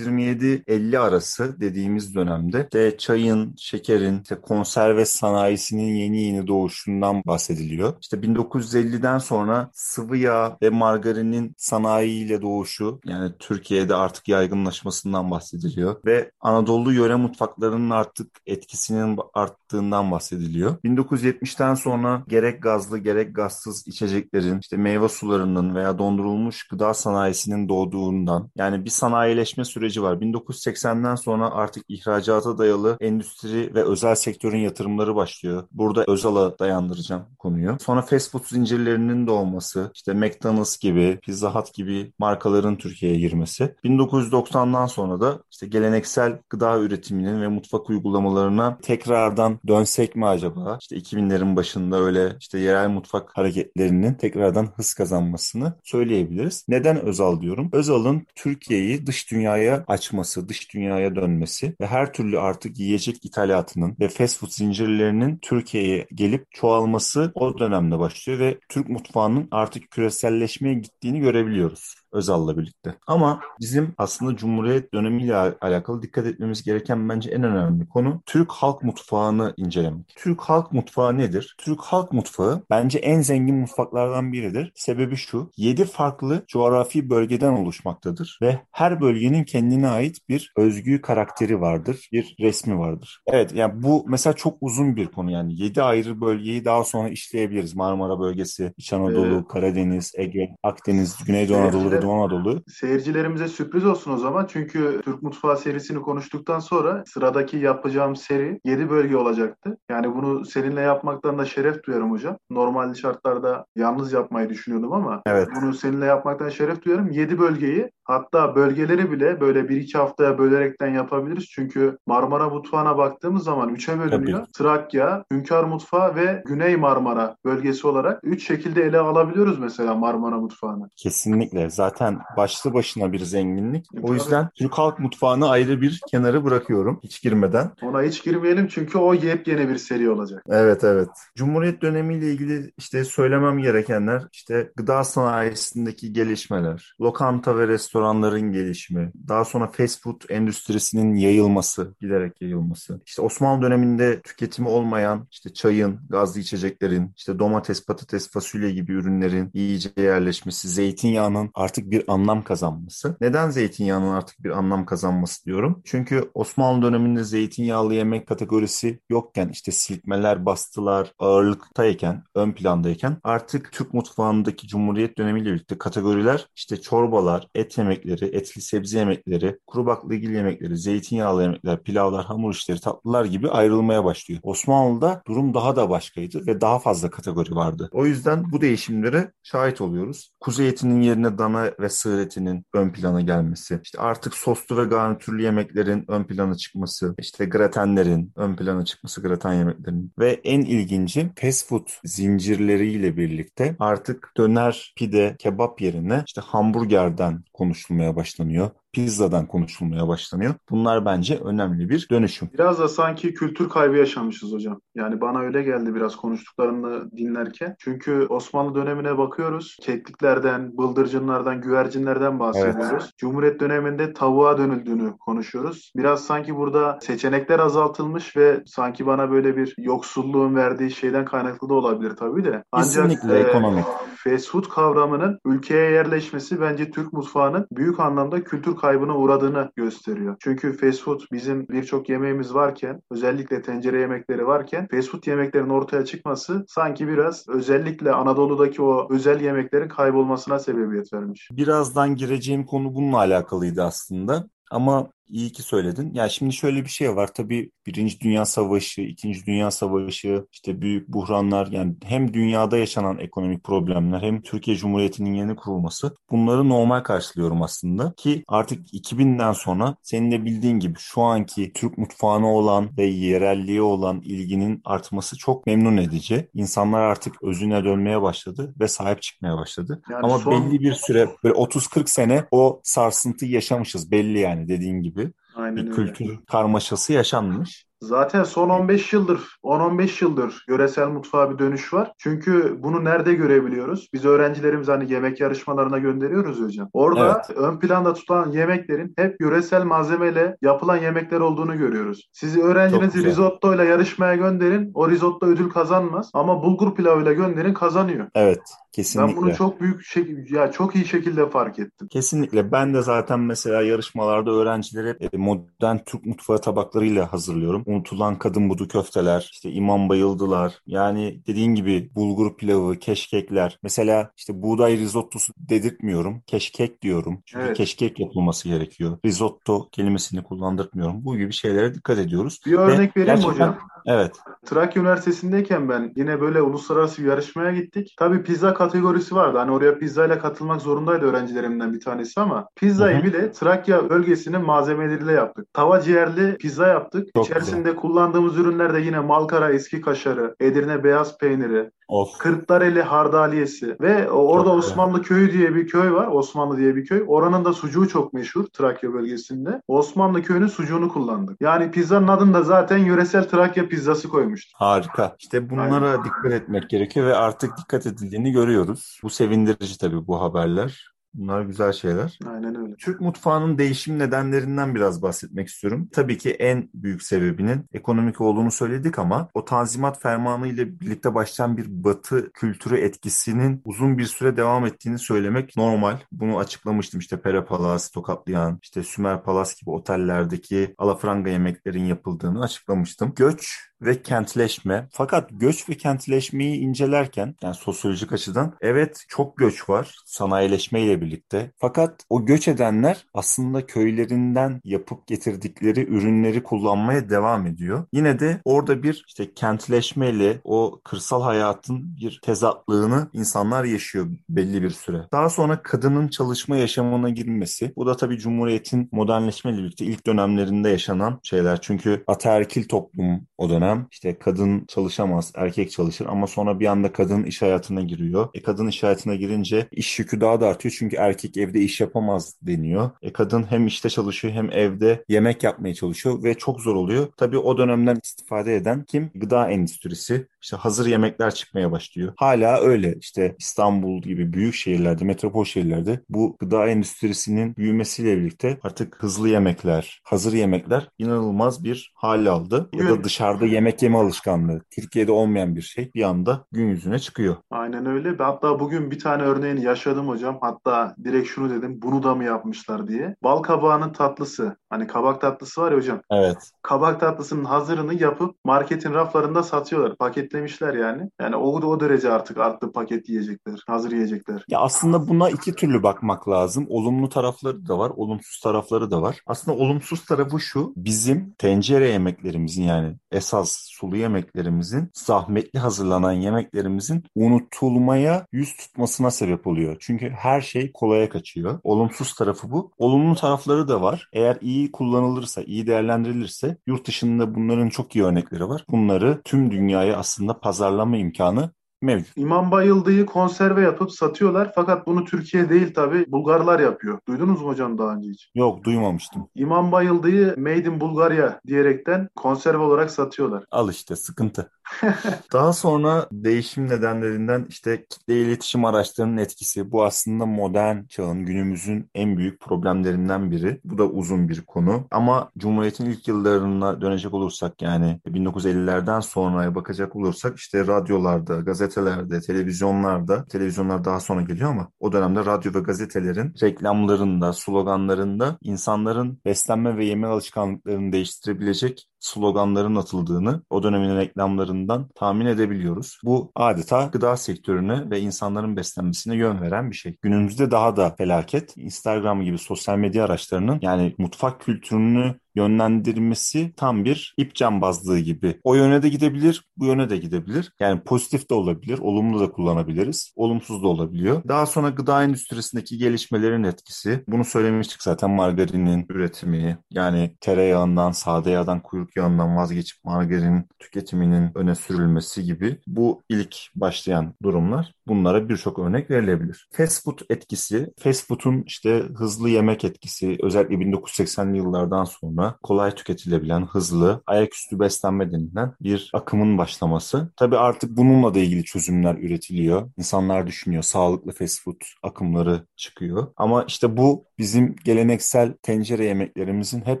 1927-50 0.24 0.98
arası 0.98 1.60
dediğimiz 1.60 2.14
dönemde 2.14 2.68
işte 2.72 2.96
çayın, 2.98 3.54
şekerin, 3.58 4.20
işte 4.22 4.34
konserve 4.34 5.04
sanayisinin 5.04 5.94
yeni 5.94 6.22
yeni 6.22 6.46
doğuşundan 6.46 7.22
bahsediliyor. 7.26 7.94
İşte 8.00 8.16
1950'den 8.16 9.18
sonra 9.18 9.70
sıvı 9.72 10.16
yağ 10.16 10.56
ve 10.62 10.70
margarinin 10.70 11.54
sanayiyle 11.58 12.42
doğuşu 12.42 13.00
yani 13.04 13.32
Türkiye'de 13.38 13.94
artık 13.94 14.28
yaygınlaşmasından 14.28 15.30
bahsediliyor 15.30 15.96
ve 16.06 16.30
Anadolu 16.40 16.92
yöre 16.92 17.14
mutfaklarının 17.14 17.90
artık 17.90 18.28
etkisinin 18.46 19.18
arttığından 19.34 20.10
bahsediliyor. 20.10 20.76
1970'ten 20.84 21.74
sonra 21.74 22.24
gerek 22.28 22.62
gazlı 22.62 22.98
gerek 22.98 23.34
gazsız 23.34 23.86
içeceklerin 23.86 24.58
işte 24.58 24.76
meyve 24.76 25.08
sularının 25.08 25.74
veya 25.74 25.98
dondurulmuş 25.98 26.68
gıda 26.68 26.94
sanayisinin 26.94 27.68
doğduğundan 27.68 28.50
yani 28.56 28.84
bir 28.84 28.90
sanayileşme 28.90 29.64
süreci 29.64 30.02
var. 30.02 30.13
1980'den 30.14 31.14
sonra 31.14 31.50
artık 31.50 31.84
ihracata 31.88 32.58
dayalı 32.58 32.96
endüstri 33.00 33.74
ve 33.74 33.82
özel 33.82 34.14
sektörün 34.14 34.58
yatırımları 34.58 35.16
başlıyor. 35.16 35.64
Burada 35.72 36.04
Özal'a 36.08 36.58
dayandıracağım 36.58 37.22
konuyu. 37.38 37.76
Sonra 37.80 38.02
fast 38.02 38.30
food 38.30 38.44
zincirlerinin 38.44 39.26
doğması, 39.26 39.90
işte 39.94 40.12
McDonald's 40.14 40.78
gibi, 40.78 41.18
Pizza 41.22 41.54
Hut 41.54 41.74
gibi 41.74 42.12
markaların 42.18 42.76
Türkiye'ye 42.76 43.18
girmesi. 43.18 43.74
1990'dan 43.84 44.86
sonra 44.86 45.20
da 45.20 45.38
işte 45.50 45.66
geleneksel 45.66 46.38
gıda 46.50 46.78
üretiminin 46.78 47.42
ve 47.42 47.48
mutfak 47.48 47.90
uygulamalarına 47.90 48.78
tekrardan 48.82 49.58
dönsek 49.66 50.16
mi 50.16 50.26
acaba? 50.26 50.78
İşte 50.80 50.96
2000'lerin 50.96 51.56
başında 51.56 52.00
öyle 52.00 52.36
işte 52.40 52.58
yerel 52.58 52.88
mutfak 52.88 53.36
hareketlerinin 53.36 54.14
tekrardan 54.14 54.68
hız 54.76 54.94
kazanmasını 54.94 55.72
söyleyebiliriz. 55.84 56.64
Neden 56.68 57.00
Özal 57.00 57.40
diyorum? 57.40 57.68
Özal'ın 57.72 58.26
Türkiye'yi 58.34 59.06
dış 59.06 59.30
dünyaya 59.30 59.84
açması, 60.04 60.48
dış 60.48 60.74
dünyaya 60.74 61.16
dönmesi 61.16 61.76
ve 61.80 61.86
her 61.86 62.12
türlü 62.12 62.38
artık 62.38 62.78
yiyecek 62.78 63.24
ithalatının 63.24 63.96
ve 64.00 64.08
fast 64.08 64.38
food 64.38 64.50
zincirlerinin 64.50 65.38
Türkiye'ye 65.42 66.06
gelip 66.14 66.46
çoğalması 66.50 67.32
o 67.34 67.58
dönemde 67.58 67.98
başlıyor 67.98 68.38
ve 68.38 68.58
Türk 68.68 68.88
mutfağının 68.88 69.48
artık 69.50 69.90
küreselleşmeye 69.90 70.74
gittiğini 70.74 71.20
görebiliyoruz. 71.20 71.94
Özal'la 72.14 72.58
birlikte. 72.58 72.94
Ama 73.06 73.40
bizim 73.60 73.94
aslında 73.98 74.36
Cumhuriyet 74.36 74.94
dönemiyle 74.94 75.36
al- 75.36 75.52
alakalı 75.60 76.02
dikkat 76.02 76.26
etmemiz 76.26 76.62
gereken 76.62 77.08
bence 77.08 77.30
en 77.30 77.42
önemli 77.42 77.88
konu 77.88 78.22
Türk 78.26 78.52
halk 78.52 78.82
mutfağını 78.82 79.54
incelemek. 79.56 80.14
Türk 80.16 80.40
halk 80.40 80.72
mutfağı 80.72 81.18
nedir? 81.18 81.54
Türk 81.58 81.80
halk 81.80 82.12
mutfağı 82.12 82.62
bence 82.70 82.98
en 82.98 83.20
zengin 83.20 83.56
mutfaklardan 83.56 84.32
biridir. 84.32 84.72
Sebebi 84.74 85.16
şu, 85.16 85.50
7 85.56 85.84
farklı 85.84 86.44
coğrafi 86.48 87.10
bölgeden 87.10 87.52
oluşmaktadır 87.52 88.38
ve 88.42 88.60
her 88.72 89.00
bölgenin 89.00 89.44
kendine 89.44 89.88
ait 89.88 90.28
bir 90.28 90.52
özgü 90.56 91.00
karakteri 91.00 91.60
vardır, 91.60 92.08
bir 92.12 92.36
resmi 92.40 92.78
vardır. 92.78 93.20
Evet 93.26 93.54
yani 93.54 93.82
bu 93.82 94.04
mesela 94.08 94.34
çok 94.34 94.56
uzun 94.60 94.96
bir 94.96 95.06
konu 95.06 95.30
yani 95.30 95.62
7 95.62 95.82
ayrı 95.82 96.20
bölgeyi 96.20 96.64
daha 96.64 96.84
sonra 96.84 97.08
işleyebiliriz. 97.08 97.76
Marmara 97.76 98.20
bölgesi, 98.20 98.72
İç 98.76 98.92
Anadolu, 98.92 99.34
Evet. 99.34 99.48
Karadeniz, 99.48 100.12
Ege, 100.16 100.48
Akdeniz, 100.62 101.16
Güneydoğu 101.26 101.56
Anadolu 101.56 101.90
ve 101.90 102.02
Doğu 102.04 102.12
Anadolu. 102.12 102.62
Seyircilerimize 102.68 103.48
sürpriz 103.48 103.86
olsun 103.86 104.12
o 104.12 104.16
zaman. 104.16 104.46
Çünkü 104.52 105.00
Türk 105.04 105.22
Mutfağı 105.22 105.56
serisini 105.56 106.00
konuştuktan 106.00 106.58
sonra 106.58 107.04
sıradaki 107.06 107.56
yapacağım 107.56 108.16
seri 108.16 108.60
7 108.64 108.90
bölge 108.90 109.16
olacaktı. 109.16 109.78
Yani 109.90 110.14
bunu 110.14 110.44
seninle 110.44 110.80
yapmaktan 110.80 111.38
da 111.38 111.44
şeref 111.44 111.84
duyarım 111.84 112.10
hocam. 112.10 112.36
Normal 112.50 112.94
şartlarda 112.94 113.64
yalnız 113.76 114.12
yapmayı 114.12 114.48
düşünüyordum 114.48 114.92
ama 114.92 115.22
Evet. 115.26 115.48
bunu 115.56 115.74
seninle 115.74 116.04
yapmaktan 116.06 116.48
şeref 116.48 116.84
duyarım. 116.84 117.10
7 117.10 117.38
bölgeyi 117.38 117.90
hatta 118.04 118.54
bölgeleri 118.56 119.10
bile 119.12 119.40
böyle 119.40 119.68
1-2 119.68 119.98
haftaya 119.98 120.38
bölerekten 120.38 120.88
yapabiliriz. 120.94 121.46
Çünkü 121.50 121.98
Marmara 122.06 122.48
mutfağına 122.48 122.98
baktığımız 122.98 123.44
zaman 123.44 123.74
3'e 123.74 123.98
bölünüyor. 123.98 124.38
Tabii. 124.38 124.52
Trakya, 124.52 125.24
Hünkar 125.32 125.64
Mutfağı 125.64 126.14
ve 126.16 126.42
Güney 126.46 126.76
Marmara 126.76 127.36
bölgesi 127.44 127.86
olarak 127.86 128.20
3 128.22 128.46
şekilde 128.46 128.82
ele 128.82 128.98
alabiliyoruz 128.98 129.58
mesela 129.58 129.94
Marmara 129.94 130.36
mutfağını. 130.38 130.90
Kesinlikle. 130.96 131.70
Zaten 131.70 131.93
başlı 132.36 132.74
başına 132.74 133.12
bir 133.12 133.20
zenginlik. 133.20 133.86
O 134.02 134.14
yüzden 134.14 134.48
Türk 134.54 134.74
halk 134.74 134.98
mutfağını 134.98 135.48
ayrı 135.48 135.80
bir 135.80 136.00
kenara 136.10 136.44
bırakıyorum 136.44 137.00
hiç 137.02 137.22
girmeden. 137.22 137.70
Ona 137.82 138.02
hiç 138.02 138.24
girmeyelim 138.24 138.68
çünkü 138.68 138.98
o 138.98 139.14
yepyeni 139.14 139.68
bir 139.68 139.78
seri 139.78 140.10
olacak. 140.10 140.42
Evet 140.48 140.84
evet. 140.84 141.08
Cumhuriyet 141.36 141.82
dönemiyle 141.82 142.32
ilgili 142.32 142.72
işte 142.78 143.04
söylemem 143.04 143.58
gerekenler 143.58 144.22
işte 144.32 144.72
gıda 144.76 145.04
sanayisindeki 145.04 146.12
gelişmeler, 146.12 146.94
lokanta 147.00 147.58
ve 147.58 147.68
restoranların 147.68 148.52
gelişimi, 148.52 149.12
daha 149.28 149.44
sonra 149.44 149.66
fast 149.66 150.02
food 150.02 150.20
endüstrisinin 150.28 151.14
yayılması, 151.14 151.94
giderek 152.00 152.42
yayılması. 152.42 153.00
İşte 153.06 153.22
Osmanlı 153.22 153.62
döneminde 153.62 154.20
tüketimi 154.20 154.68
olmayan 154.68 155.28
işte 155.30 155.52
çayın, 155.52 156.00
gazlı 156.10 156.40
içeceklerin, 156.40 157.12
işte 157.16 157.38
domates, 157.38 157.86
patates, 157.86 158.30
fasulye 158.30 158.70
gibi 158.70 158.92
ürünlerin 158.92 159.50
iyice 159.54 159.90
yerleşmesi, 159.96 160.68
zeytinyağının 160.68 161.50
artık 161.54 161.83
bir 161.90 162.04
anlam 162.08 162.44
kazanması. 162.44 163.16
Neden 163.20 163.50
zeytinyağının 163.50 164.10
artık 164.10 164.44
bir 164.44 164.50
anlam 164.50 164.86
kazanması 164.86 165.44
diyorum? 165.44 165.82
Çünkü 165.84 166.30
Osmanlı 166.34 166.82
döneminde 166.82 167.24
zeytinyağlı 167.24 167.94
yemek 167.94 168.26
kategorisi 168.26 169.00
yokken 169.10 169.48
işte 169.48 169.72
silkmeler, 169.72 170.46
bastılar 170.46 171.12
ağırlıktayken, 171.18 172.24
ön 172.34 172.52
plandayken 172.52 173.16
artık 173.24 173.72
Türk 173.72 173.94
mutfağındaki 173.94 174.68
Cumhuriyet 174.68 175.18
dönemiyle 175.18 175.52
birlikte 175.52 175.78
kategoriler 175.78 176.48
işte 176.56 176.80
çorbalar, 176.80 177.48
et 177.54 177.78
yemekleri, 177.78 178.24
etli 178.24 178.60
sebze 178.60 178.98
yemekleri, 178.98 179.58
kuru 179.66 179.86
baklagil 179.86 180.30
yemekleri, 180.34 180.76
zeytinyağlı 180.76 181.42
yemekler, 181.42 181.82
pilavlar, 181.82 182.24
hamur 182.24 182.54
işleri, 182.54 182.80
tatlılar 182.80 183.24
gibi 183.24 183.50
ayrılmaya 183.50 184.04
başlıyor. 184.04 184.40
Osmanlı'da 184.42 185.22
durum 185.26 185.54
daha 185.54 185.76
da 185.76 185.90
başkaydı 185.90 186.46
ve 186.46 186.60
daha 186.60 186.78
fazla 186.78 187.10
kategori 187.10 187.54
vardı. 187.54 187.88
O 187.92 188.06
yüzden 188.06 188.52
bu 188.52 188.60
değişimlere 188.60 189.32
şahit 189.42 189.80
oluyoruz. 189.80 190.30
Kuzu 190.40 190.62
etinin 190.62 191.00
yerine 191.00 191.38
dana 191.38 191.70
ve 191.80 191.88
sığır 191.88 192.18
etinin 192.18 192.66
ön 192.74 192.92
plana 192.92 193.20
gelmesi, 193.20 193.80
işte 193.84 193.98
artık 194.00 194.34
soslu 194.34 194.76
ve 194.76 194.84
garnitürlü 194.84 195.42
yemeklerin 195.42 196.04
ön 196.08 196.24
plana 196.24 196.54
çıkması, 196.54 197.14
işte 197.18 197.44
gratenlerin 197.44 198.32
ön 198.36 198.56
plana 198.56 198.84
çıkması, 198.84 199.22
graten 199.22 199.52
yemeklerinin 199.52 200.12
ve 200.18 200.40
en 200.44 200.60
ilginci 200.60 201.30
fast 201.40 201.68
food 201.68 201.88
zincirleriyle 202.04 203.16
birlikte 203.16 203.76
artık 203.78 204.32
döner, 204.36 204.94
pide, 204.96 205.36
kebap 205.38 205.80
yerine 205.80 206.22
işte 206.26 206.40
hamburgerden 206.40 207.44
konuşulmaya 207.52 208.16
başlanıyor. 208.16 208.70
Pizzadan 208.94 209.46
konuşulmaya 209.46 210.08
başlanıyor. 210.08 210.54
Bunlar 210.70 211.04
bence 211.04 211.38
önemli 211.38 211.88
bir 211.88 212.06
dönüşüm. 212.10 212.48
Biraz 212.54 212.78
da 212.78 212.88
sanki 212.88 213.34
kültür 213.34 213.68
kaybı 213.68 213.96
yaşamışız 213.96 214.52
hocam. 214.52 214.80
Yani 214.94 215.20
bana 215.20 215.38
öyle 215.38 215.62
geldi 215.62 215.94
biraz 215.94 216.16
konuştuklarını 216.16 217.10
dinlerken. 217.10 217.76
Çünkü 217.78 218.26
Osmanlı 218.28 218.74
dönemine 218.74 219.18
bakıyoruz. 219.18 219.76
Kekliklerden, 219.82 220.76
bıldırcınlardan, 220.78 221.60
güvercinlerden 221.60 222.38
bahsediyoruz. 222.38 223.10
Cumhuriyet 223.18 223.60
döneminde 223.60 224.12
tavuğa 224.12 224.58
dönüldüğünü 224.58 225.16
konuşuyoruz. 225.18 225.92
Biraz 225.96 226.24
sanki 226.24 226.56
burada 226.56 226.98
seçenekler 227.02 227.58
azaltılmış 227.58 228.36
ve 228.36 228.62
sanki 228.66 229.06
bana 229.06 229.30
böyle 229.30 229.56
bir 229.56 229.74
yoksulluğun 229.78 230.56
verdiği 230.56 230.90
şeyden 230.90 231.24
kaynaklı 231.24 231.68
da 231.68 231.74
olabilir 231.74 232.16
tabii 232.16 232.44
de. 232.44 232.64
Ancak 232.72 233.10
Kesinlikle 233.10 233.38
e, 233.38 233.40
ekonomik. 233.40 233.84
Fast 234.24 234.48
food 234.48 234.68
kavramının 234.68 235.38
ülkeye 235.44 235.90
yerleşmesi 235.90 236.60
bence 236.60 236.90
Türk 236.90 237.12
mutfağının 237.12 237.66
büyük 237.72 238.00
anlamda 238.00 238.44
kültür 238.44 238.76
kaybına 238.76 239.16
uğradığını 239.16 239.70
gösteriyor. 239.76 240.36
Çünkü 240.40 240.76
fast 240.76 241.02
food 241.02 241.20
bizim 241.32 241.68
birçok 241.68 242.08
yemeğimiz 242.08 242.54
varken 242.54 243.00
özellikle 243.10 243.62
tencere 243.62 244.00
yemekleri 244.00 244.46
varken 244.46 244.88
fast 244.90 245.08
food 245.08 245.26
yemeklerin 245.26 245.68
ortaya 245.68 246.04
çıkması 246.04 246.64
sanki 246.68 247.08
biraz 247.08 247.48
özellikle 247.48 248.12
Anadolu'daki 248.12 248.82
o 248.82 249.14
özel 249.14 249.40
yemeklerin 249.40 249.88
kaybolmasına 249.88 250.58
sebebiyet 250.58 251.12
vermiş. 251.12 251.48
Birazdan 251.52 252.14
gireceğim 252.16 252.66
konu 252.66 252.94
bununla 252.94 253.16
alakalıydı 253.18 253.82
aslında. 253.82 254.44
Ama 254.70 255.06
iyi 255.28 255.52
ki 255.52 255.62
söyledin. 255.62 256.14
Ya 256.14 256.28
şimdi 256.28 256.52
şöyle 256.52 256.84
bir 256.84 256.88
şey 256.88 257.16
var. 257.16 257.30
Tabii 257.34 257.70
Birinci 257.86 258.20
Dünya 258.20 258.44
Savaşı, 258.44 259.00
İkinci 259.02 259.46
Dünya 259.46 259.70
Savaşı, 259.70 260.46
işte 260.52 260.80
büyük 260.80 261.08
buhranlar 261.08 261.66
yani 261.66 261.94
hem 262.04 262.34
dünyada 262.34 262.76
yaşanan 262.78 263.18
ekonomik 263.18 263.64
problemler 263.64 264.22
hem 264.22 264.42
Türkiye 264.42 264.76
Cumhuriyeti'nin 264.76 265.34
yeni 265.34 265.56
kurulması 265.56 266.14
bunları 266.30 266.68
normal 266.68 267.00
karşılıyorum 267.00 267.62
aslında 267.62 268.14
ki 268.16 268.44
artık 268.48 268.94
2000'den 268.94 269.52
sonra 269.52 269.96
senin 270.02 270.30
de 270.30 270.44
bildiğin 270.44 270.78
gibi 270.78 270.94
şu 270.98 271.22
anki 271.22 271.72
Türk 271.72 271.98
mutfağına 271.98 272.46
olan 272.54 272.96
ve 272.96 273.04
yerelliğe 273.04 273.82
olan 273.82 274.20
ilginin 274.20 274.80
artması 274.84 275.38
çok 275.38 275.66
memnun 275.66 275.96
edici. 275.96 276.48
İnsanlar 276.54 277.00
artık 277.00 277.42
özüne 277.42 277.84
dönmeye 277.84 278.22
başladı 278.22 278.74
ve 278.80 278.88
sahip 278.88 279.22
çıkmaya 279.22 279.58
başladı. 279.58 280.02
Yani 280.10 280.24
Ama 280.24 280.38
son- 280.38 280.70
belli 280.70 280.80
bir 280.80 280.92
süre 280.92 281.28
böyle 281.44 281.54
30-40 281.54 282.10
sene 282.10 282.44
o 282.50 282.80
sarsıntıyı 282.82 283.50
yaşamışız 283.52 284.10
belli 284.10 284.38
yani 284.38 284.68
dediğin 284.68 285.02
gibi. 285.02 285.13
Aynen 285.54 285.76
Bir 285.76 285.82
öyle. 285.82 285.94
kültür 285.94 286.44
karmaşası 286.46 287.12
yaşanmış. 287.12 287.86
Zaten 288.04 288.44
son 288.44 288.68
15 288.68 289.12
yıldır, 289.12 289.40
10-15 289.62 290.24
yıldır 290.24 290.64
yöresel 290.68 291.08
mutfağa 291.08 291.50
bir 291.50 291.58
dönüş 291.58 291.92
var. 291.94 292.12
Çünkü 292.18 292.76
bunu 292.82 293.04
nerede 293.04 293.34
görebiliyoruz? 293.34 294.08
Biz 294.12 294.24
öğrencilerimizi 294.24 294.92
hani 294.92 295.12
yemek 295.12 295.40
yarışmalarına 295.40 295.98
gönderiyoruz 295.98 296.60
hocam. 296.60 296.88
Orada 296.92 297.42
ön 297.56 297.78
planda 297.78 298.14
tutulan 298.14 298.50
yemeklerin 298.50 299.14
hep 299.16 299.40
yöresel 299.40 299.84
malzemeyle 299.84 300.56
yapılan 300.62 300.96
yemekler 300.96 301.40
olduğunu 301.40 301.78
görüyoruz. 301.78 302.28
Sizi 302.32 302.62
öğrencinizi 302.62 303.24
risotto 303.24 303.74
ile 303.74 303.84
yarışmaya 303.84 304.34
gönderin. 304.34 304.90
O 304.94 305.10
risotto 305.10 305.46
ödül 305.46 305.70
kazanmaz. 305.70 306.30
Ama 306.34 306.62
bulgur 306.62 306.94
pilavıyla 306.94 307.32
gönderin 307.32 307.74
kazanıyor. 307.74 308.26
Evet, 308.34 308.58
Ben 308.58 308.92
kesinlikle. 308.92 309.36
bunu 309.36 309.54
çok 309.54 309.80
büyük 309.80 310.04
şey, 310.04 310.44
ya 310.50 310.72
çok 310.72 310.94
iyi 310.94 311.06
şekilde 311.06 311.50
fark 311.50 311.78
ettim. 311.78 312.08
Kesinlikle. 312.08 312.72
Ben 312.72 312.94
de 312.94 313.02
zaten 313.02 313.40
mesela 313.40 313.82
yarışmalarda 313.82 314.50
öğrencileri 314.50 315.16
e, 315.20 315.36
modern 315.36 315.96
Türk 316.06 316.26
mutfağı 316.26 316.60
tabaklarıyla 316.60 317.32
hazırlıyorum. 317.32 317.82
Unutulan 317.98 318.38
kadın 318.38 318.68
budu 318.70 318.88
köfteler, 318.88 319.48
işte 319.52 319.70
imam 319.70 320.08
bayıldılar. 320.08 320.72
Yani 320.86 321.42
dediğin 321.46 321.74
gibi 321.74 322.10
bulgur 322.14 322.56
pilavı, 322.56 322.98
keşkekler. 322.98 323.78
Mesela 323.82 324.30
işte 324.36 324.62
buğday 324.62 324.98
risottosu 324.98 325.52
dedirtmiyorum. 325.58 326.40
Keşkek 326.46 327.02
diyorum. 327.02 327.42
Çünkü 327.46 327.64
Evet. 327.64 327.76
keşkek 327.76 328.20
yapılması 328.20 328.68
gerekiyor. 328.68 329.18
Risotto 329.24 329.88
kelimesini 329.92 330.42
kullandırmıyorum. 330.42 331.24
Bu 331.24 331.36
gibi 331.36 331.52
şeylere 331.52 331.94
dikkat 331.94 332.18
ediyoruz. 332.18 332.60
Bir 332.66 332.72
örnek 332.72 333.16
Ve 333.16 333.20
vereyim 333.20 333.40
gerçekten- 333.40 333.52
hocam? 333.52 333.78
Evet. 334.06 334.36
Trakya 334.66 335.02
Üniversitesi'ndeyken 335.02 335.88
ben 335.88 336.12
yine 336.16 336.40
böyle 336.40 336.62
uluslararası 336.62 337.22
bir 337.22 337.28
yarışmaya 337.28 337.72
gittik. 337.72 338.14
Tabii 338.18 338.42
pizza 338.42 338.74
kategorisi 338.74 339.34
vardı. 339.34 339.58
Hani 339.58 339.70
oraya 339.70 339.98
pizzayla 339.98 340.38
katılmak 340.38 340.82
zorundaydı 340.82 341.26
öğrencilerimden 341.26 341.92
bir 341.92 342.00
tanesi 342.00 342.40
ama 342.40 342.68
pizzayı 342.76 343.22
bile 343.22 343.52
Trakya 343.52 344.10
bölgesinin 344.10 344.64
malzemeleriyle 344.64 345.32
yaptık. 345.32 345.72
Tava 345.72 346.00
ciğerli 346.00 346.56
pizza 346.56 346.86
yaptık. 346.86 347.28
Çok 347.36 347.46
İçerisinde 347.46 347.96
kullandığımız 347.96 348.58
ürünler 348.58 348.94
de 348.94 349.00
yine 349.00 349.20
Malkara 349.20 349.70
eski 349.72 350.00
kaşarı, 350.00 350.54
Edirne 350.60 351.04
beyaz 351.04 351.38
peyniri, 351.38 351.90
Of. 352.14 352.38
Kırklareli 352.38 353.02
hardaliyesi 353.02 353.96
ve 354.00 354.30
orada 354.30 354.64
Çok 354.64 354.76
güzel. 354.76 354.90
Osmanlı 354.92 355.22
köyü 355.22 355.52
diye 355.52 355.74
bir 355.74 355.86
köy 355.86 356.12
var. 356.12 356.26
Osmanlı 356.26 356.76
diye 356.76 356.96
bir 356.96 357.06
köy. 357.06 357.24
Oranın 357.26 357.64
da 357.64 357.72
sucuğu 357.72 358.08
çok 358.08 358.32
meşhur 358.32 358.64
Trakya 358.64 359.12
bölgesinde. 359.12 359.82
Osmanlı 359.88 360.42
köyünün 360.42 360.66
sucuğunu 360.66 361.12
kullandık. 361.12 361.60
Yani 361.60 361.90
pizzanın 361.90 362.28
adını 362.28 362.54
da 362.54 362.62
zaten 362.62 362.98
yöresel 362.98 363.48
Trakya 363.48 363.88
pizzası 363.88 364.28
koymuştuk. 364.28 364.80
Harika. 364.80 365.36
İşte 365.38 365.70
bunlara 365.70 366.24
dikkat 366.24 366.52
etmek 366.52 366.90
gerekiyor 366.90 367.26
ve 367.26 367.34
artık 367.34 367.78
dikkat 367.78 368.06
edildiğini 368.06 368.52
görüyoruz. 368.52 369.18
Bu 369.22 369.30
sevindirici 369.30 369.98
tabii 369.98 370.26
bu 370.26 370.40
haberler. 370.40 371.13
Bunlar 371.34 371.62
güzel 371.62 371.92
şeyler. 371.92 372.38
Aynen 372.46 372.74
öyle. 372.76 372.94
Türk 372.96 373.20
mutfağının 373.20 373.78
değişim 373.78 374.18
nedenlerinden 374.18 374.94
biraz 374.94 375.22
bahsetmek 375.22 375.68
istiyorum. 375.68 376.08
Tabii 376.12 376.38
ki 376.38 376.50
en 376.50 376.88
büyük 376.94 377.22
sebebinin 377.22 377.86
ekonomik 377.92 378.40
olduğunu 378.40 378.70
söyledik 378.70 379.18
ama 379.18 379.48
o 379.54 379.64
Tanzimat 379.64 380.22
Fermanı 380.22 380.68
ile 380.68 381.00
birlikte 381.00 381.34
başlayan 381.34 381.76
bir 381.76 381.86
Batı 381.88 382.52
kültürü 382.52 382.96
etkisinin 382.96 383.82
uzun 383.84 384.18
bir 384.18 384.26
süre 384.26 384.56
devam 384.56 384.86
ettiğini 384.86 385.18
söylemek 385.18 385.76
normal. 385.76 386.16
Bunu 386.32 386.58
açıklamıştım 386.58 387.20
işte 387.20 387.40
Pera 387.40 387.64
Palas, 387.64 388.10
Tokatlayan, 388.10 388.78
işte 388.82 389.02
Sümer 389.02 389.42
Palas 389.42 389.80
gibi 389.80 389.90
otellerdeki 389.90 390.94
alafranga 390.98 391.50
yemeklerin 391.50 392.04
yapıldığını 392.04 392.62
açıklamıştım. 392.62 393.32
Göç 393.36 393.78
ve 394.02 394.22
kentleşme. 394.22 395.08
Fakat 395.12 395.50
göç 395.52 395.88
ve 395.88 395.94
kentleşmeyi 395.94 396.80
incelerken 396.80 397.54
yani 397.62 397.74
sosyolojik 397.74 398.32
açıdan 398.32 398.76
evet 398.80 399.24
çok 399.28 399.56
göç 399.56 399.88
var 399.88 400.14
sanayileşme 400.24 401.02
ile 401.02 401.20
birlikte. 401.24 401.70
Fakat 401.76 402.24
o 402.30 402.46
göç 402.46 402.68
edenler 402.68 403.26
aslında 403.34 403.86
köylerinden 403.86 404.80
yapıp 404.84 405.26
getirdikleri 405.26 406.00
ürünleri 406.00 406.62
kullanmaya 406.62 407.30
devam 407.30 407.66
ediyor. 407.66 408.04
Yine 408.12 408.38
de 408.38 408.60
orada 408.64 409.02
bir 409.02 409.24
işte 409.28 409.54
kentleşmeyle 409.54 410.60
o 410.64 411.00
kırsal 411.04 411.42
hayatın 411.42 412.16
bir 412.20 412.40
tezatlığını 412.42 413.28
insanlar 413.32 413.84
yaşıyor 413.84 414.26
belli 414.48 414.82
bir 414.82 414.90
süre. 414.90 415.18
Daha 415.32 415.50
sonra 415.50 415.82
kadının 415.82 416.28
çalışma 416.28 416.76
yaşamına 416.76 417.30
girmesi. 417.30 417.92
Bu 417.96 418.06
da 418.06 418.16
tabii 418.16 418.38
Cumhuriyet'in 418.38 419.08
modernleşmeyle 419.12 419.78
birlikte 419.78 420.04
ilk 420.04 420.26
dönemlerinde 420.26 420.88
yaşanan 420.88 421.40
şeyler. 421.42 421.80
Çünkü 421.80 422.24
ataerkil 422.26 422.88
toplum 422.88 423.46
o 423.58 423.70
dönem. 423.70 424.06
işte 424.10 424.38
kadın 424.38 424.84
çalışamaz, 424.88 425.52
erkek 425.54 425.90
çalışır 425.90 426.26
ama 426.26 426.46
sonra 426.46 426.80
bir 426.80 426.86
anda 426.86 427.12
kadın 427.12 427.44
iş 427.44 427.62
hayatına 427.62 428.00
giriyor. 428.00 428.48
E 428.54 428.62
kadın 428.62 428.86
iş 428.86 429.02
hayatına 429.02 429.34
girince 429.34 429.88
iş 429.92 430.18
yükü 430.18 430.40
daha 430.40 430.60
da 430.60 430.68
artıyor 430.68 430.94
çünkü 430.98 431.13
erkek 431.18 431.56
evde 431.56 431.80
iş 431.80 432.00
yapamaz 432.00 432.56
deniyor. 432.62 433.10
E 433.22 433.32
kadın 433.32 433.62
hem 433.70 433.86
işte 433.86 434.08
çalışıyor 434.08 434.54
hem 434.54 434.72
evde 434.72 435.24
yemek 435.28 435.62
yapmaya 435.62 435.94
çalışıyor 435.94 436.42
ve 436.42 436.54
çok 436.54 436.80
zor 436.80 436.94
oluyor. 436.94 437.26
Tabii 437.36 437.58
o 437.58 437.78
dönemden 437.78 438.18
istifade 438.22 438.76
eden 438.76 439.04
kim? 439.04 439.30
Gıda 439.34 439.70
endüstrisi. 439.70 440.46
İşte 440.62 440.76
hazır 440.76 441.06
yemekler 441.06 441.54
çıkmaya 441.54 441.92
başlıyor. 441.92 442.32
Hala 442.36 442.80
öyle 442.80 443.14
işte 443.20 443.56
İstanbul 443.58 444.22
gibi 444.22 444.52
büyük 444.52 444.74
şehirlerde, 444.74 445.24
metropol 445.24 445.64
şehirlerde 445.64 446.20
bu 446.28 446.56
gıda 446.58 446.86
endüstrisinin 446.86 447.76
büyümesiyle 447.76 448.36
birlikte 448.36 448.78
artık 448.82 449.22
hızlı 449.22 449.48
yemekler, 449.48 450.20
hazır 450.24 450.52
yemekler 450.52 451.08
inanılmaz 451.18 451.84
bir 451.84 452.12
hal 452.14 452.46
aldı. 452.46 452.90
Ya 452.92 453.08
da 453.08 453.24
dışarıda 453.24 453.66
yemek 453.66 454.02
yeme 454.02 454.18
alışkanlığı. 454.18 454.80
Türkiye'de 454.90 455.32
olmayan 455.32 455.76
bir 455.76 455.82
şey 455.82 456.10
bir 456.14 456.22
anda 456.22 456.64
gün 456.72 456.88
yüzüne 456.88 457.18
çıkıyor. 457.18 457.56
Aynen 457.70 458.06
öyle. 458.06 458.34
Hatta 458.38 458.80
bugün 458.80 459.10
bir 459.10 459.18
tane 459.18 459.42
örneğini 459.42 459.84
yaşadım 459.84 460.28
hocam. 460.28 460.58
Hatta 460.60 461.03
direkt 461.24 461.48
şunu 461.48 461.70
dedim. 461.70 462.02
Bunu 462.02 462.22
da 462.22 462.34
mı 462.34 462.44
yapmışlar 462.44 463.08
diye. 463.08 463.36
Bal 463.42 463.62
kabağının 463.62 464.12
tatlısı. 464.12 464.76
Hani 464.90 465.06
kabak 465.06 465.40
tatlısı 465.40 465.80
var 465.80 465.92
ya 465.92 465.98
hocam. 465.98 466.20
Evet. 466.30 466.70
Kabak 466.82 467.20
tatlısının 467.20 467.64
hazırını 467.64 468.14
yapıp 468.14 468.56
marketin 468.64 469.14
raflarında 469.14 469.62
satıyorlar. 469.62 470.16
Paketlemişler 470.16 470.94
yani. 470.94 471.30
Yani 471.40 471.56
o 471.56 471.74
o 471.74 472.00
derece 472.00 472.30
artık 472.32 472.58
arttı 472.58 472.92
paket 472.92 473.28
yiyecekler. 473.28 473.80
Hazır 473.86 474.12
yiyecekler. 474.12 474.64
Ya 474.68 474.78
aslında 474.78 475.28
buna 475.28 475.50
iki 475.50 475.74
türlü 475.74 476.02
bakmak 476.02 476.48
lazım. 476.48 476.86
Olumlu 476.88 477.28
tarafları 477.28 477.88
da 477.88 477.98
var, 477.98 478.12
olumsuz 478.16 478.60
tarafları 478.60 479.10
da 479.10 479.22
var. 479.22 479.40
Aslında 479.46 479.76
olumsuz 479.76 480.24
tarafı 480.24 480.60
şu. 480.60 480.92
Bizim 480.96 481.54
tencere 481.58 482.08
yemeklerimizin 482.08 482.82
yani 482.82 483.16
esas 483.32 483.72
sulu 483.72 484.16
yemeklerimizin, 484.16 485.10
zahmetli 485.14 485.78
hazırlanan 485.78 486.32
yemeklerimizin 486.32 487.24
unutulmaya 487.34 488.46
yüz 488.52 488.76
tutmasına 488.76 489.30
sebep 489.30 489.66
oluyor. 489.66 489.96
Çünkü 490.00 490.30
her 490.30 490.60
şey 490.60 490.92
kolaya 490.94 491.28
kaçıyor. 491.28 491.80
Olumsuz 491.82 492.34
tarafı 492.34 492.70
bu. 492.70 492.92
Olumlu 492.98 493.34
tarafları 493.34 493.88
da 493.88 494.02
var. 494.02 494.28
Eğer 494.32 494.58
iyi 494.60 494.92
kullanılırsa, 494.92 495.62
iyi 495.62 495.86
değerlendirilirse 495.86 496.76
yurt 496.86 497.06
dışında 497.06 497.54
bunların 497.54 497.88
çok 497.88 498.16
iyi 498.16 498.24
örnekleri 498.24 498.68
var. 498.68 498.84
Bunları 498.90 499.42
tüm 499.44 499.70
dünyaya 499.70 500.16
aslında 500.16 500.60
pazarlama 500.60 501.16
imkanı 501.16 501.70
mevcut. 502.04 502.36
İmam 502.36 502.70
Bayıldı'yı 502.70 503.26
konserve 503.26 503.82
yapıp 503.82 504.12
satıyorlar 504.12 504.72
fakat 504.74 505.06
bunu 505.06 505.24
Türkiye 505.24 505.68
değil 505.68 505.94
tabi 505.94 506.32
Bulgarlar 506.32 506.80
yapıyor. 506.80 507.18
Duydunuz 507.28 507.62
mu 507.62 507.68
hocam 507.68 507.98
daha 507.98 508.14
önce 508.14 508.28
hiç? 508.28 508.50
Yok 508.54 508.84
duymamıştım. 508.84 509.48
İmam 509.54 509.92
Bayıldı'yı 509.92 510.54
Made 510.58 510.84
in 510.84 511.00
Bulgaria 511.00 511.60
diyerekten 511.66 512.28
konserve 512.36 512.78
olarak 512.82 513.10
satıyorlar. 513.10 513.64
Al 513.70 513.90
işte 513.90 514.16
sıkıntı. 514.16 514.70
Daha 515.52 515.72
sonra 515.72 516.28
değişim 516.32 516.88
nedenlerinden 516.88 517.66
işte 517.68 518.04
kitle 518.10 518.40
iletişim 518.40 518.84
araçlarının 518.84 519.36
etkisi. 519.36 519.90
Bu 519.90 520.04
aslında 520.04 520.46
modern 520.46 521.04
çağın, 521.04 521.44
günümüzün 521.46 522.10
en 522.14 522.36
büyük 522.36 522.60
problemlerinden 522.60 523.50
biri. 523.50 523.80
Bu 523.84 523.98
da 523.98 524.04
uzun 524.04 524.48
bir 524.48 524.60
konu. 524.60 525.06
Ama 525.10 525.50
Cumhuriyet'in 525.58 526.06
ilk 526.06 526.28
yıllarına 526.28 527.00
dönecek 527.00 527.34
olursak 527.34 527.82
yani 527.82 528.20
1950'lerden 528.26 529.20
sonraya 529.20 529.74
bakacak 529.74 530.16
olursak 530.16 530.56
işte 530.56 530.86
radyolarda, 530.86 531.56
gazetelerde, 531.56 532.40
televizyonlarda, 532.40 533.44
televizyonlar 533.44 534.04
daha 534.04 534.20
sonra 534.20 534.42
geliyor 534.42 534.70
ama 534.70 534.88
o 535.00 535.12
dönemde 535.12 535.44
radyo 535.44 535.74
ve 535.74 535.80
gazetelerin 535.80 536.54
reklamlarında, 536.62 537.52
sloganlarında 537.52 538.58
insanların 538.62 539.40
beslenme 539.44 539.96
ve 539.96 540.04
yeme 540.04 540.26
alışkanlıklarını 540.26 541.12
değiştirebilecek 541.12 542.08
sloganların 542.24 542.94
atıldığını 542.94 543.62
o 543.70 543.82
dönemin 543.82 544.16
reklamlarından 544.16 545.08
tahmin 545.14 545.46
edebiliyoruz. 545.46 546.18
Bu 546.24 546.52
adeta 546.54 547.04
gıda 547.12 547.36
sektörüne 547.36 548.10
ve 548.10 548.20
insanların 548.20 548.76
beslenmesine 548.76 549.36
yön 549.36 549.60
veren 549.60 549.90
bir 549.90 549.96
şey. 549.96 550.16
Günümüzde 550.22 550.70
daha 550.70 550.96
da 550.96 551.14
felaket. 551.18 551.76
Instagram 551.76 552.42
gibi 552.42 552.58
sosyal 552.58 552.98
medya 552.98 553.24
araçlarının 553.24 553.78
yani 553.82 554.14
mutfak 554.18 554.60
kültürünü 554.60 555.34
yönlendirmesi 555.54 556.72
tam 556.76 557.04
bir 557.04 557.34
ip 557.38 557.54
cambazlığı 557.54 558.18
gibi. 558.18 558.60
O 558.64 558.74
yöne 558.74 559.02
de 559.02 559.08
gidebilir, 559.08 559.64
bu 559.76 559.86
yöne 559.86 560.10
de 560.10 560.16
gidebilir. 560.16 560.72
Yani 560.80 561.00
pozitif 561.00 561.50
de 561.50 561.54
olabilir, 561.54 561.98
olumlu 561.98 562.40
da 562.40 562.52
kullanabiliriz, 562.52 563.32
olumsuz 563.36 563.82
da 563.82 563.88
olabiliyor. 563.88 564.42
Daha 564.48 564.66
sonra 564.66 564.88
gıda 564.88 565.22
endüstrisindeki 565.24 565.98
gelişmelerin 565.98 566.64
etkisi. 566.64 567.24
Bunu 567.28 567.44
söylemiştik 567.44 568.02
zaten 568.02 568.30
margarinin 568.30 569.06
üretimi. 569.08 569.78
Yani 569.90 570.36
tereyağından, 570.40 571.10
sade 571.10 571.50
yağdan, 571.50 571.82
kuyruk 571.82 572.16
yağından 572.16 572.56
vazgeçip 572.56 573.04
margarin 573.04 573.68
tüketiminin 573.78 574.50
öne 574.54 574.74
sürülmesi 574.74 575.44
gibi 575.44 575.80
bu 575.86 576.22
ilk 576.28 576.56
başlayan 576.74 577.34
durumlar. 577.42 577.92
Bunlara 578.06 578.48
birçok 578.48 578.78
örnek 578.78 579.10
verilebilir. 579.10 579.68
Fast 579.72 580.04
food 580.04 580.18
etkisi, 580.30 580.92
fast 580.98 581.28
food'un 581.28 581.62
işte 581.66 582.02
hızlı 582.14 582.48
yemek 582.48 582.84
etkisi 582.84 583.36
özellikle 583.42 583.74
1980'li 583.74 584.56
yıllardan 584.56 585.04
sonra 585.04 585.43
kolay 585.62 585.94
tüketilebilen, 585.94 586.66
hızlı, 586.66 587.22
ayaküstü 587.26 587.80
beslenme 587.80 588.32
denilen 588.32 588.72
bir 588.80 589.10
akımın 589.12 589.58
başlaması. 589.58 590.28
Tabii 590.36 590.56
artık 590.56 590.96
bununla 590.96 591.34
da 591.34 591.38
ilgili 591.38 591.64
çözümler 591.64 592.14
üretiliyor. 592.14 592.90
İnsanlar 592.98 593.46
düşünüyor, 593.46 593.82
sağlıklı 593.82 594.32
fast 594.32 594.62
food 594.62 594.80
akımları 595.02 595.66
çıkıyor. 595.76 596.26
Ama 596.36 596.64
işte 596.68 596.96
bu 596.96 597.26
bizim 597.38 597.76
geleneksel 597.84 598.52
tencere 598.62 599.04
yemeklerimizin 599.04 599.80
hep 599.80 600.00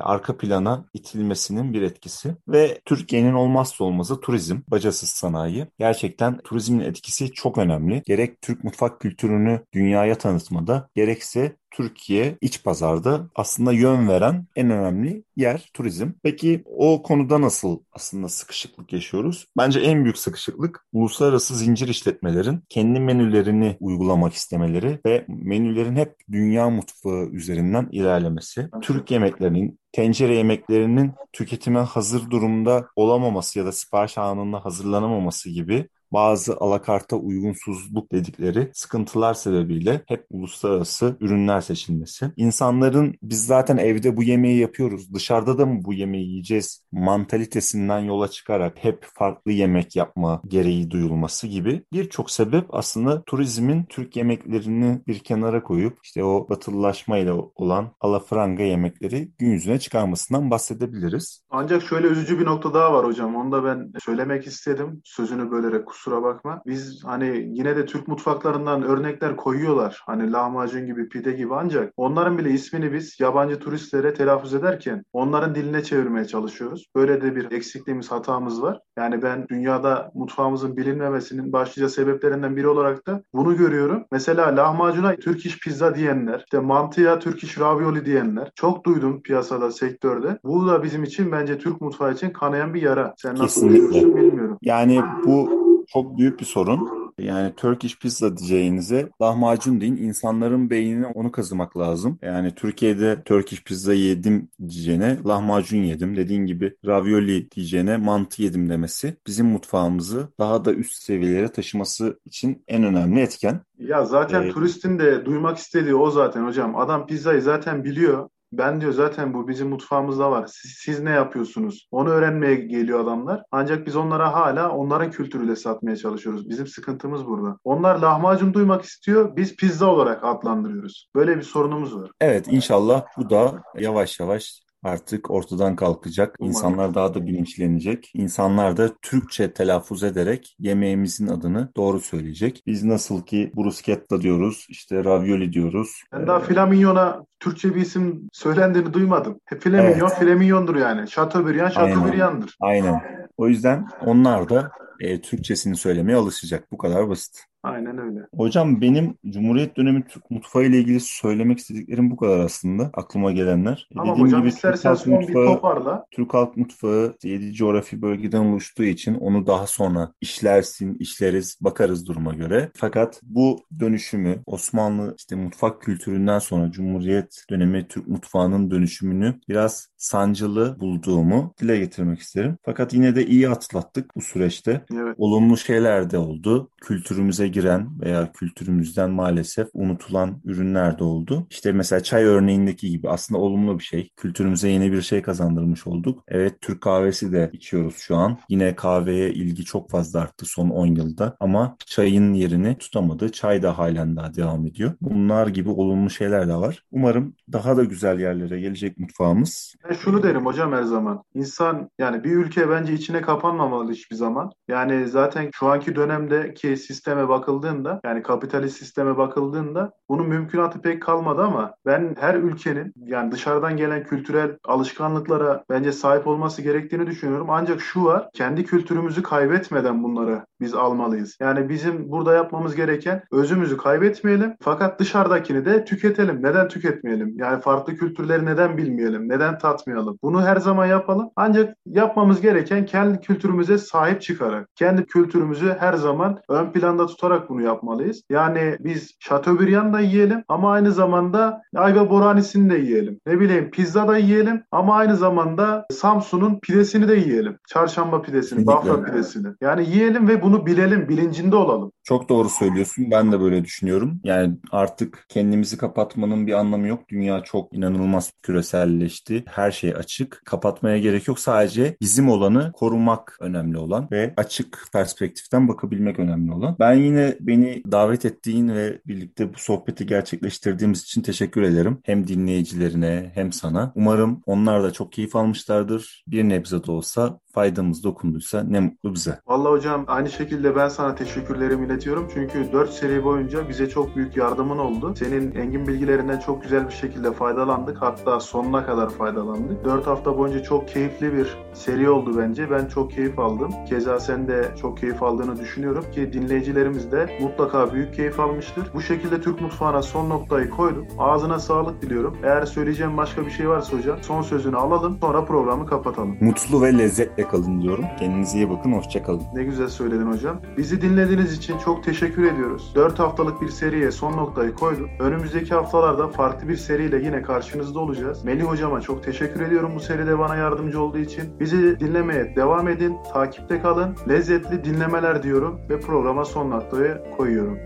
arka 0.00 0.36
plana 0.36 0.84
itilmesinin 0.94 1.72
bir 1.72 1.82
etkisi. 1.82 2.36
Ve 2.48 2.80
Türkiye'nin 2.84 3.32
olmazsa 3.32 3.84
olmazı 3.84 4.20
turizm, 4.20 4.58
bacasız 4.68 5.10
sanayi. 5.10 5.66
Gerçekten 5.78 6.38
turizmin 6.38 6.80
etkisi 6.80 7.32
çok 7.32 7.58
önemli. 7.58 8.02
Gerek 8.06 8.40
Türk 8.42 8.64
mutfak 8.64 9.00
kültürünü 9.00 9.60
dünyaya 9.72 10.18
tanıtmada, 10.18 10.88
gerekse 10.94 11.56
Türkiye 11.70 12.38
iç 12.40 12.64
pazarda 12.64 13.30
aslında 13.34 13.72
yön 13.72 14.08
veren 14.08 14.46
en 14.56 14.70
önemli 14.70 15.24
yer 15.36 15.70
turizm. 15.74 16.10
Peki 16.22 16.62
o 16.66 17.02
konuda 17.02 17.40
nasıl 17.40 17.78
aslında 17.92 18.28
sıkışıklık 18.28 18.92
yaşıyoruz? 18.92 19.46
Bence 19.56 19.80
en 19.80 20.04
büyük 20.04 20.18
sıkışıklık 20.18 20.86
uluslararası 20.92 21.56
zincir 21.56 21.88
işletmelerin 21.88 22.60
kendi 22.68 23.00
menülerini 23.00 23.76
uygulamak 23.80 24.34
istemeleri 24.34 24.98
ve 25.06 25.24
menülerin 25.28 25.96
hep 25.96 26.14
dünya 26.32 26.70
mutfağı 26.70 27.26
üzerinden 27.26 27.88
ilerlemesi. 27.92 28.68
Türk 28.82 29.10
yemeklerinin 29.10 29.78
tencere 29.92 30.36
yemeklerinin 30.36 31.12
tüketime 31.32 31.80
hazır 31.80 32.30
durumda 32.30 32.88
olamaması 32.96 33.58
ya 33.58 33.64
da 33.64 33.72
sipariş 33.72 34.18
anında 34.18 34.64
hazırlanamaması 34.64 35.50
gibi 35.50 35.88
bazı 36.12 36.56
alakarta 36.56 37.16
uygunsuzluk 37.16 38.12
dedikleri 38.12 38.70
sıkıntılar 38.74 39.34
sebebiyle 39.34 40.02
hep 40.06 40.26
uluslararası 40.30 41.16
ürünler 41.20 41.60
seçilmesi. 41.60 42.32
İnsanların 42.36 43.14
biz 43.22 43.46
zaten 43.46 43.76
evde 43.76 44.16
bu 44.16 44.22
yemeği 44.22 44.58
yapıyoruz, 44.58 45.14
dışarıda 45.14 45.58
da 45.58 45.66
mı 45.66 45.84
bu 45.84 45.94
yemeği 45.94 46.28
yiyeceğiz 46.28 46.84
mantalitesinden 46.92 47.98
yola 47.98 48.28
çıkarak 48.28 48.84
hep 48.84 49.06
farklı 49.14 49.52
yemek 49.52 49.96
yapma 49.96 50.42
gereği 50.48 50.90
duyulması 50.90 51.46
gibi 51.46 51.82
birçok 51.92 52.30
sebep 52.30 52.74
aslında 52.74 53.22
turizmin 53.22 53.84
Türk 53.84 54.16
yemeklerini 54.16 55.00
bir 55.06 55.18
kenara 55.18 55.62
koyup 55.62 55.98
işte 56.04 56.24
o 56.24 56.48
batılılaşmayla 56.48 57.34
olan 57.54 57.92
alafranga 58.00 58.62
yemekleri 58.62 59.30
gün 59.38 59.50
yüzüne 59.50 59.78
çıkarmasından 59.78 60.50
bahsedebiliriz. 60.50 61.42
Ancak 61.50 61.82
şöyle 61.82 62.06
üzücü 62.06 62.38
bir 62.38 62.46
nokta 62.46 62.74
daha 62.74 62.92
var 62.92 63.06
hocam. 63.06 63.36
Onu 63.36 63.52
da 63.52 63.64
ben 63.64 63.92
söylemek 64.04 64.46
istedim. 64.46 65.00
Sözünü 65.04 65.50
bölerek 65.50 65.88
kusura 66.00 66.22
bakma. 66.22 66.62
Biz 66.66 67.04
hani 67.04 67.50
yine 67.52 67.76
de 67.76 67.86
Türk 67.86 68.08
mutfaklarından 68.08 68.82
örnekler 68.82 69.36
koyuyorlar. 69.36 70.02
Hani 70.06 70.32
lahmacun 70.32 70.86
gibi, 70.86 71.08
pide 71.08 71.32
gibi 71.32 71.54
ancak 71.54 71.92
onların 71.96 72.38
bile 72.38 72.50
ismini 72.50 72.92
biz 72.92 73.20
yabancı 73.20 73.58
turistlere 73.58 74.14
telaffuz 74.14 74.54
ederken 74.54 75.04
onların 75.12 75.54
diline 75.54 75.82
çevirmeye 75.82 76.24
çalışıyoruz. 76.24 76.86
Böyle 76.96 77.22
de 77.22 77.36
bir 77.36 77.50
eksikliğimiz, 77.52 78.10
hatamız 78.10 78.62
var. 78.62 78.80
Yani 78.98 79.22
ben 79.22 79.48
dünyada 79.48 80.10
mutfağımızın 80.14 80.76
bilinmemesinin 80.76 81.52
başlıca 81.52 81.88
sebeplerinden 81.88 82.56
biri 82.56 82.68
olarak 82.68 83.06
da 83.06 83.22
bunu 83.34 83.56
görüyorum. 83.56 84.04
Mesela 84.12 84.56
lahmacuna 84.56 85.16
Türk 85.16 85.46
iş 85.46 85.58
pizza 85.58 85.94
diyenler, 85.94 86.38
işte 86.38 86.58
mantıya 86.58 87.18
Türk 87.18 87.42
iş 87.42 87.60
ravioli 87.60 88.04
diyenler. 88.04 88.52
Çok 88.54 88.84
duydum 88.86 89.22
piyasada, 89.22 89.70
sektörde. 89.70 90.38
Bu 90.44 90.68
da 90.68 90.82
bizim 90.82 91.02
için 91.02 91.32
bence 91.32 91.58
Türk 91.58 91.80
mutfağı 91.80 92.12
için 92.12 92.30
kanayan 92.30 92.74
bir 92.74 92.82
yara. 92.82 93.14
Sen 93.16 93.32
nasıl 93.32 93.44
Kesinlikle. 93.44 93.82
düşünüyorsun 93.82 94.16
bilmiyorum. 94.16 94.58
Yani 94.62 95.02
bu 95.26 95.59
çok 95.92 96.18
büyük 96.18 96.40
bir 96.40 96.44
sorun. 96.44 97.00
Yani 97.18 97.54
Turkish 97.56 97.98
pizza 97.98 98.36
diyeceğinize 98.36 99.10
lahmacun 99.22 99.80
deyin. 99.80 99.96
İnsanların 99.96 100.70
beynine 100.70 101.06
onu 101.06 101.32
kazımak 101.32 101.76
lazım. 101.78 102.18
Yani 102.22 102.54
Türkiye'de 102.54 103.22
Turkish 103.24 103.64
pizza 103.64 103.94
yedim 103.94 104.48
diyeceğine 104.68 105.18
lahmacun 105.26 105.78
yedim. 105.78 106.16
Dediğin 106.16 106.46
gibi 106.46 106.76
ravioli 106.86 107.50
diyeceğine 107.50 107.96
mantı 107.96 108.42
yedim 108.42 108.68
demesi 108.68 109.16
bizim 109.26 109.46
mutfağımızı 109.46 110.28
daha 110.38 110.64
da 110.64 110.74
üst 110.74 111.02
seviyelere 111.02 111.48
taşıması 111.48 112.20
için 112.26 112.64
en 112.68 112.84
önemli 112.84 113.20
etken. 113.20 113.60
Ya 113.78 114.04
zaten 114.04 114.42
Ee, 114.42 114.50
turistin 114.50 114.98
de 114.98 115.24
duymak 115.24 115.58
istediği 115.58 115.94
o 115.94 116.10
zaten 116.10 116.46
hocam. 116.46 116.76
Adam 116.76 117.06
pizzayı 117.06 117.42
zaten 117.42 117.84
biliyor. 117.84 118.28
Ben 118.52 118.80
diyor 118.80 118.92
zaten 118.92 119.34
bu 119.34 119.48
bizim 119.48 119.68
mutfağımızda 119.68 120.30
var. 120.30 120.46
Siz, 120.46 120.70
siz 120.70 121.00
ne 121.00 121.10
yapıyorsunuz? 121.10 121.88
Onu 121.90 122.08
öğrenmeye 122.08 122.54
geliyor 122.54 123.00
adamlar. 123.00 123.42
Ancak 123.50 123.86
biz 123.86 123.96
onlara 123.96 124.34
hala 124.34 124.70
onların 124.70 125.10
kültürüyle 125.10 125.56
satmaya 125.56 125.96
çalışıyoruz. 125.96 126.48
Bizim 126.48 126.66
sıkıntımız 126.66 127.26
burada. 127.26 127.58
Onlar 127.64 127.98
lahmacun 127.98 128.54
duymak 128.54 128.84
istiyor. 128.84 129.36
Biz 129.36 129.56
pizza 129.56 129.86
olarak 129.86 130.24
adlandırıyoruz. 130.24 131.08
Böyle 131.14 131.36
bir 131.36 131.42
sorunumuz 131.42 131.96
var. 131.96 132.10
Evet, 132.20 132.46
inşallah 132.48 133.04
bu 133.16 133.30
da 133.30 133.62
yavaş 133.78 134.20
yavaş 134.20 134.60
artık 134.82 135.30
ortadan 135.30 135.76
kalkacak. 135.76 136.36
Umarım. 136.38 136.56
İnsanlar 136.56 136.94
daha 136.94 137.14
da 137.14 137.26
bilinçlenecek. 137.26 138.10
İnsanlar 138.14 138.76
da 138.76 138.90
Türkçe 139.02 139.52
telaffuz 139.52 140.02
ederek 140.02 140.56
yemeğimizin 140.58 141.26
adını 141.26 141.70
doğru 141.76 142.00
söyleyecek. 142.00 142.62
Biz 142.66 142.84
nasıl 142.84 143.22
ki 143.22 143.52
bruschetta 143.56 144.20
diyoruz, 144.20 144.66
işte 144.68 145.04
ravioli 145.04 145.52
diyoruz. 145.52 146.02
Ben 146.12 146.26
daha 146.26 146.40
Flamingion'a 146.40 147.24
Türkçe 147.40 147.74
bir 147.74 147.80
isim 147.80 148.28
söylendiğini 148.32 148.92
duymadım. 148.92 149.40
Hep 149.44 149.60
Flamingon, 149.62 150.08
Evet. 150.08 150.18
Flamingon'dur 150.18 150.76
yani. 150.76 151.08
Chateaubriand, 151.08 151.70
Aynen. 151.76 151.94
Chateaubriand'dır. 151.94 152.56
Aynen. 152.60 153.00
O 153.36 153.48
yüzden 153.48 153.86
onlar 154.06 154.48
da 154.48 154.70
e, 155.00 155.20
Türkçesini 155.20 155.76
söylemeye 155.76 156.18
alışacak. 156.18 156.72
Bu 156.72 156.78
kadar 156.78 157.08
basit. 157.08 157.50
Aynen 157.62 157.98
öyle. 157.98 158.20
Hocam 158.36 158.80
benim 158.80 159.14
Cumhuriyet 159.26 159.76
dönemi 159.76 160.06
Türk 160.06 160.30
mutfağı 160.30 160.64
ile 160.64 160.78
ilgili 160.78 161.00
söylemek 161.00 161.58
istediklerim 161.58 162.10
bu 162.10 162.16
kadar 162.16 162.38
aslında. 162.38 162.90
Aklıma 162.94 163.32
gelenler. 163.32 163.88
E, 163.90 163.94
Tamam 163.94 164.08
Dediğim 164.12 164.26
hocam 164.26 164.42
gibi 164.42 164.50
Türk 164.50 164.84
halk 164.84 164.98
son 164.98 165.20
bir 165.20 165.26
mutfağı 165.26 165.46
toparla. 165.46 166.04
Türk 166.10 166.34
halk 166.34 166.56
mutfağı 166.56 167.14
7 167.24 167.52
coğrafi 167.52 168.02
bölgeden 168.02 168.44
oluştuğu 168.44 168.84
için 168.84 169.14
onu 169.14 169.46
daha 169.46 169.66
sonra 169.66 170.12
işlersin, 170.20 170.96
işleriz, 170.98 171.58
bakarız 171.60 172.06
duruma 172.08 172.34
göre. 172.34 172.70
Fakat 172.76 173.20
bu 173.22 173.58
dönüşümü 173.80 174.42
Osmanlı 174.46 175.14
işte 175.18 175.36
mutfak 175.36 175.82
kültüründen 175.82 176.38
sonra 176.38 176.70
Cumhuriyet 176.70 177.44
dönemi 177.50 177.88
Türk 177.88 178.08
mutfağının 178.08 178.70
dönüşümünü 178.70 179.34
biraz 179.48 179.88
sancılı 179.96 180.76
bulduğumu 180.80 181.54
dile 181.60 181.78
getirmek 181.78 182.20
isterim. 182.20 182.56
Fakat 182.64 182.94
yine 182.94 183.16
de 183.16 183.26
iyi 183.26 183.48
atlattık 183.48 184.16
bu 184.16 184.20
süreçte. 184.20 184.84
Evet. 184.96 185.14
Olumlu 185.18 185.56
şeyler 185.56 186.10
de 186.10 186.18
oldu. 186.18 186.70
Kültürümüze 186.80 187.48
giren 187.48 188.00
veya 188.00 188.32
kültürümüzden 188.32 189.10
maalesef 189.10 189.68
unutulan 189.74 190.40
ürünler 190.44 190.98
de 190.98 191.04
oldu. 191.04 191.46
İşte 191.50 191.72
mesela 191.72 192.02
çay 192.02 192.24
örneğindeki 192.24 192.90
gibi 192.90 193.08
aslında 193.08 193.40
olumlu 193.40 193.78
bir 193.78 193.84
şey. 193.84 194.10
Kültürümüze 194.16 194.68
yeni 194.68 194.92
bir 194.92 195.02
şey 195.02 195.22
kazandırmış 195.22 195.86
olduk. 195.86 196.22
Evet 196.28 196.60
Türk 196.60 196.80
kahvesi 196.80 197.32
de 197.32 197.50
içiyoruz 197.52 197.96
şu 197.96 198.16
an. 198.16 198.38
Yine 198.48 198.76
kahveye 198.76 199.30
ilgi 199.30 199.64
çok 199.64 199.90
fazla 199.90 200.20
arttı 200.20 200.46
son 200.46 200.68
10 200.70 200.86
yılda 200.86 201.36
ama 201.40 201.76
çayın 201.86 202.32
yerini 202.32 202.78
tutamadı. 202.78 203.32
Çay 203.32 203.62
da 203.62 203.78
halen 203.78 204.16
daha 204.16 204.34
devam 204.34 204.66
ediyor. 204.66 204.92
Bunlar 205.00 205.46
gibi 205.46 205.70
olumlu 205.70 206.10
şeyler 206.10 206.48
de 206.48 206.54
var. 206.54 206.84
Umarım 206.92 207.34
daha 207.52 207.76
da 207.76 207.84
güzel 207.84 208.20
yerlere 208.20 208.60
gelecek 208.60 208.98
mutfağımız. 208.98 209.74
Ben 209.88 209.94
şunu 209.94 210.22
derim 210.22 210.46
hocam 210.46 210.72
her 210.72 210.82
zaman. 210.82 211.22
İnsan 211.34 211.90
yani 211.98 212.24
bir 212.24 212.30
ülke 212.30 212.70
bence 212.70 212.92
içine 212.92 213.20
kapanmamalı 213.20 213.92
hiçbir 213.92 214.16
zaman. 214.16 214.50
Yani 214.68 214.79
zaten 215.06 215.50
şu 215.54 215.66
anki 215.66 215.96
dönemdeki 215.96 216.76
sisteme 216.76 217.28
bakıldığında 217.28 218.00
yani 218.04 218.22
kapitalist 218.22 218.78
sisteme 218.78 219.16
bakıldığında 219.16 219.92
bunun 220.08 220.28
mümkünatı 220.28 220.80
pek 220.80 221.02
kalmadı 221.02 221.42
ama 221.42 221.74
ben 221.86 222.16
her 222.20 222.34
ülkenin 222.34 222.92
yani 222.96 223.32
dışarıdan 223.32 223.76
gelen 223.76 224.04
kültürel 224.04 224.58
alışkanlıklara 224.64 225.64
bence 225.70 225.92
sahip 225.92 226.26
olması 226.26 226.62
gerektiğini 226.62 227.06
düşünüyorum. 227.06 227.50
Ancak 227.50 227.80
şu 227.80 228.04
var 228.04 228.28
kendi 228.34 228.64
kültürümüzü 228.64 229.22
kaybetmeden 229.22 230.02
bunları 230.02 230.44
biz 230.60 230.74
almalıyız. 230.74 231.36
Yani 231.40 231.68
bizim 231.68 232.10
burada 232.10 232.34
yapmamız 232.34 232.74
gereken 232.74 233.22
özümüzü 233.32 233.76
kaybetmeyelim 233.76 234.56
fakat 234.60 235.00
dışarıdakini 235.00 235.64
de 235.64 235.84
tüketelim. 235.84 236.42
Neden 236.42 236.68
tüketmeyelim? 236.68 237.34
Yani 237.36 237.60
farklı 237.60 237.96
kültürleri 237.96 238.46
neden 238.46 238.76
bilmeyelim? 238.76 239.28
Neden 239.28 239.58
tatmayalım? 239.58 240.18
Bunu 240.22 240.42
her 240.42 240.56
zaman 240.56 240.86
yapalım. 240.86 241.30
Ancak 241.36 241.76
yapmamız 241.86 242.40
gereken 242.40 242.86
kendi 242.86 243.20
kültürümüze 243.20 243.78
sahip 243.78 244.22
çıkarak, 244.22 244.59
kendi 244.74 245.04
kültürümüzü 245.04 245.76
her 245.78 245.94
zaman 245.94 246.38
ön 246.48 246.72
planda 246.72 247.06
tutarak 247.06 247.48
bunu 247.48 247.62
yapmalıyız. 247.62 248.22
Yani 248.30 248.76
biz 248.80 249.18
Chateaubriand 249.20 249.94
da 249.94 250.00
yiyelim 250.00 250.44
ama 250.48 250.72
aynı 250.72 250.92
zamanda 250.92 251.62
ayva 251.74 252.10
boranisini 252.10 252.70
de 252.70 252.78
yiyelim. 252.78 253.20
Ne 253.26 253.40
bileyim 253.40 253.70
pizza 253.70 254.08
da 254.08 254.18
yiyelim 254.18 254.62
ama 254.70 254.96
aynı 254.96 255.16
zamanda 255.16 255.86
Samsun'un 255.92 256.60
pidesini 256.60 257.08
de 257.08 257.14
yiyelim. 257.14 257.58
Çarşamba 257.68 258.22
pidesini. 258.22 258.66
Bafra 258.66 259.04
pidesini. 259.04 259.46
Yani 259.60 259.88
yiyelim 259.88 260.28
ve 260.28 260.42
bunu 260.42 260.66
bilelim, 260.66 261.08
bilincinde 261.08 261.56
olalım. 261.56 261.92
Çok 262.04 262.28
doğru 262.28 262.48
söylüyorsun. 262.48 263.10
Ben 263.10 263.32
de 263.32 263.40
böyle 263.40 263.64
düşünüyorum. 263.64 264.20
Yani 264.24 264.54
artık 264.72 265.24
kendimizi 265.28 265.78
kapatmanın 265.78 266.46
bir 266.46 266.52
anlamı 266.52 266.86
yok. 266.86 267.08
Dünya 267.08 267.42
çok 267.42 267.72
inanılmaz 267.72 268.32
küreselleşti. 268.42 269.44
Her 269.46 269.70
şey 269.70 269.94
açık. 269.94 270.42
Kapatmaya 270.44 270.98
gerek 270.98 271.28
yok. 271.28 271.38
Sadece 271.38 271.96
bizim 272.00 272.28
olanı 272.28 272.72
korumak 272.72 273.36
önemli 273.40 273.78
olan 273.78 274.08
ve 274.12 274.34
açık 274.36 274.49
perspektiften 274.92 275.68
bakabilmek 275.68 276.18
önemli 276.18 276.52
olan. 276.52 276.76
Ben 276.80 276.94
yine 276.94 277.36
beni 277.40 277.82
davet 277.92 278.24
ettiğin 278.24 278.68
ve 278.68 279.00
birlikte 279.06 279.54
bu 279.54 279.58
sohbeti 279.58 280.06
gerçekleştirdiğimiz 280.06 281.02
için 281.02 281.22
teşekkür 281.22 281.62
ederim. 281.62 281.98
Hem 282.04 282.28
dinleyicilerine 282.28 283.30
hem 283.34 283.52
sana. 283.52 283.92
Umarım 283.94 284.42
onlar 284.46 284.82
da 284.82 284.92
çok 284.92 285.12
keyif 285.12 285.36
almışlardır. 285.36 286.24
Bir 286.26 286.44
nebze 286.44 286.84
de 286.84 286.92
olsa 286.92 287.40
faydamız 287.52 288.04
dokunduysa 288.04 288.62
ne 288.62 288.80
mutlu 288.80 289.14
bize. 289.14 289.38
Vallahi 289.46 289.72
hocam 289.72 290.04
aynı 290.08 290.30
şekilde 290.30 290.76
ben 290.76 290.88
sana 290.88 291.14
teşekkürlerimi 291.14 291.86
iletiyorum. 291.86 292.28
Çünkü 292.34 292.72
4 292.72 292.90
seri 292.90 293.24
boyunca 293.24 293.68
bize 293.68 293.88
çok 293.88 294.16
büyük 294.16 294.36
yardımın 294.36 294.78
oldu. 294.78 295.14
Senin 295.18 295.54
engin 295.54 295.86
bilgilerinden 295.86 296.38
çok 296.38 296.62
güzel 296.62 296.86
bir 296.86 296.92
şekilde 296.92 297.32
faydalandık. 297.32 298.02
Hatta 298.02 298.40
sonuna 298.40 298.86
kadar 298.86 299.10
faydalandık. 299.10 299.84
4 299.84 300.06
hafta 300.06 300.38
boyunca 300.38 300.62
çok 300.62 300.88
keyifli 300.88 301.32
bir 301.32 301.56
seri 301.74 302.10
oldu 302.10 302.38
bence. 302.38 302.70
Ben 302.70 302.86
çok 302.86 303.10
keyif 303.10 303.38
aldım. 303.38 303.72
Keza 303.88 304.20
sen 304.20 304.48
de 304.48 304.74
çok 304.80 304.98
keyif 304.98 305.22
aldığını 305.22 305.58
düşünüyorum 305.58 306.04
ki 306.12 306.32
dinleyicilerimiz 306.32 307.12
de 307.12 307.38
mutlaka 307.40 307.92
büyük 307.92 308.14
keyif 308.14 308.40
almıştır. 308.40 308.90
Bu 308.94 309.00
şekilde 309.00 309.40
Türk 309.40 309.60
mutfağına 309.60 310.02
son 310.02 310.30
noktayı 310.30 310.70
koydum. 310.70 311.06
Ağzına 311.18 311.58
sağlık 311.58 312.02
diliyorum. 312.02 312.36
Eğer 312.42 312.66
söyleyeceğim 312.66 313.16
başka 313.16 313.46
bir 313.46 313.50
şey 313.50 313.68
varsa 313.68 313.96
hocam 313.96 314.18
son 314.22 314.42
sözünü 314.42 314.76
alalım 314.76 315.18
sonra 315.20 315.44
programı 315.44 315.86
kapatalım. 315.86 316.36
Mutlu 316.40 316.82
ve 316.82 316.96
lezzetle 317.40 317.48
kalın 317.48 317.82
diyorum. 317.82 318.04
Kendinize 318.18 318.58
iyi 318.58 318.70
bakın. 318.70 318.92
Hoşçakalın. 318.92 319.42
Ne 319.54 319.64
güzel 319.64 319.88
söyledin 319.88 320.32
hocam. 320.32 320.60
Bizi 320.76 321.02
dinlediğiniz 321.02 321.52
için 321.52 321.78
çok 321.78 322.04
teşekkür 322.04 322.44
ediyoruz. 322.52 322.92
4 322.94 323.18
haftalık 323.18 323.62
bir 323.62 323.68
seriye 323.68 324.10
son 324.10 324.36
noktayı 324.36 324.74
koyduk. 324.74 325.08
Önümüzdeki 325.20 325.74
haftalarda 325.74 326.28
farklı 326.28 326.68
bir 326.68 326.76
seriyle 326.76 327.16
yine 327.16 327.42
karşınızda 327.42 327.98
olacağız. 327.98 328.44
Melih 328.44 328.64
hocama 328.64 329.00
çok 329.00 329.24
teşekkür 329.24 329.60
ediyorum 329.60 329.92
bu 329.94 330.00
seride 330.00 330.38
bana 330.38 330.56
yardımcı 330.56 331.02
olduğu 331.02 331.18
için. 331.18 331.60
Bizi 331.60 332.00
dinlemeye 332.00 332.56
devam 332.56 332.88
edin, 332.88 333.16
takipte 333.32 333.80
kalın. 333.80 334.16
Lezzetli 334.28 334.84
dinlemeler 334.84 335.42
diyorum 335.42 335.80
ve 335.88 336.00
programa 336.00 336.44
son 336.44 336.70
noktayı 336.70 337.22
koyuyorum. 337.36 337.78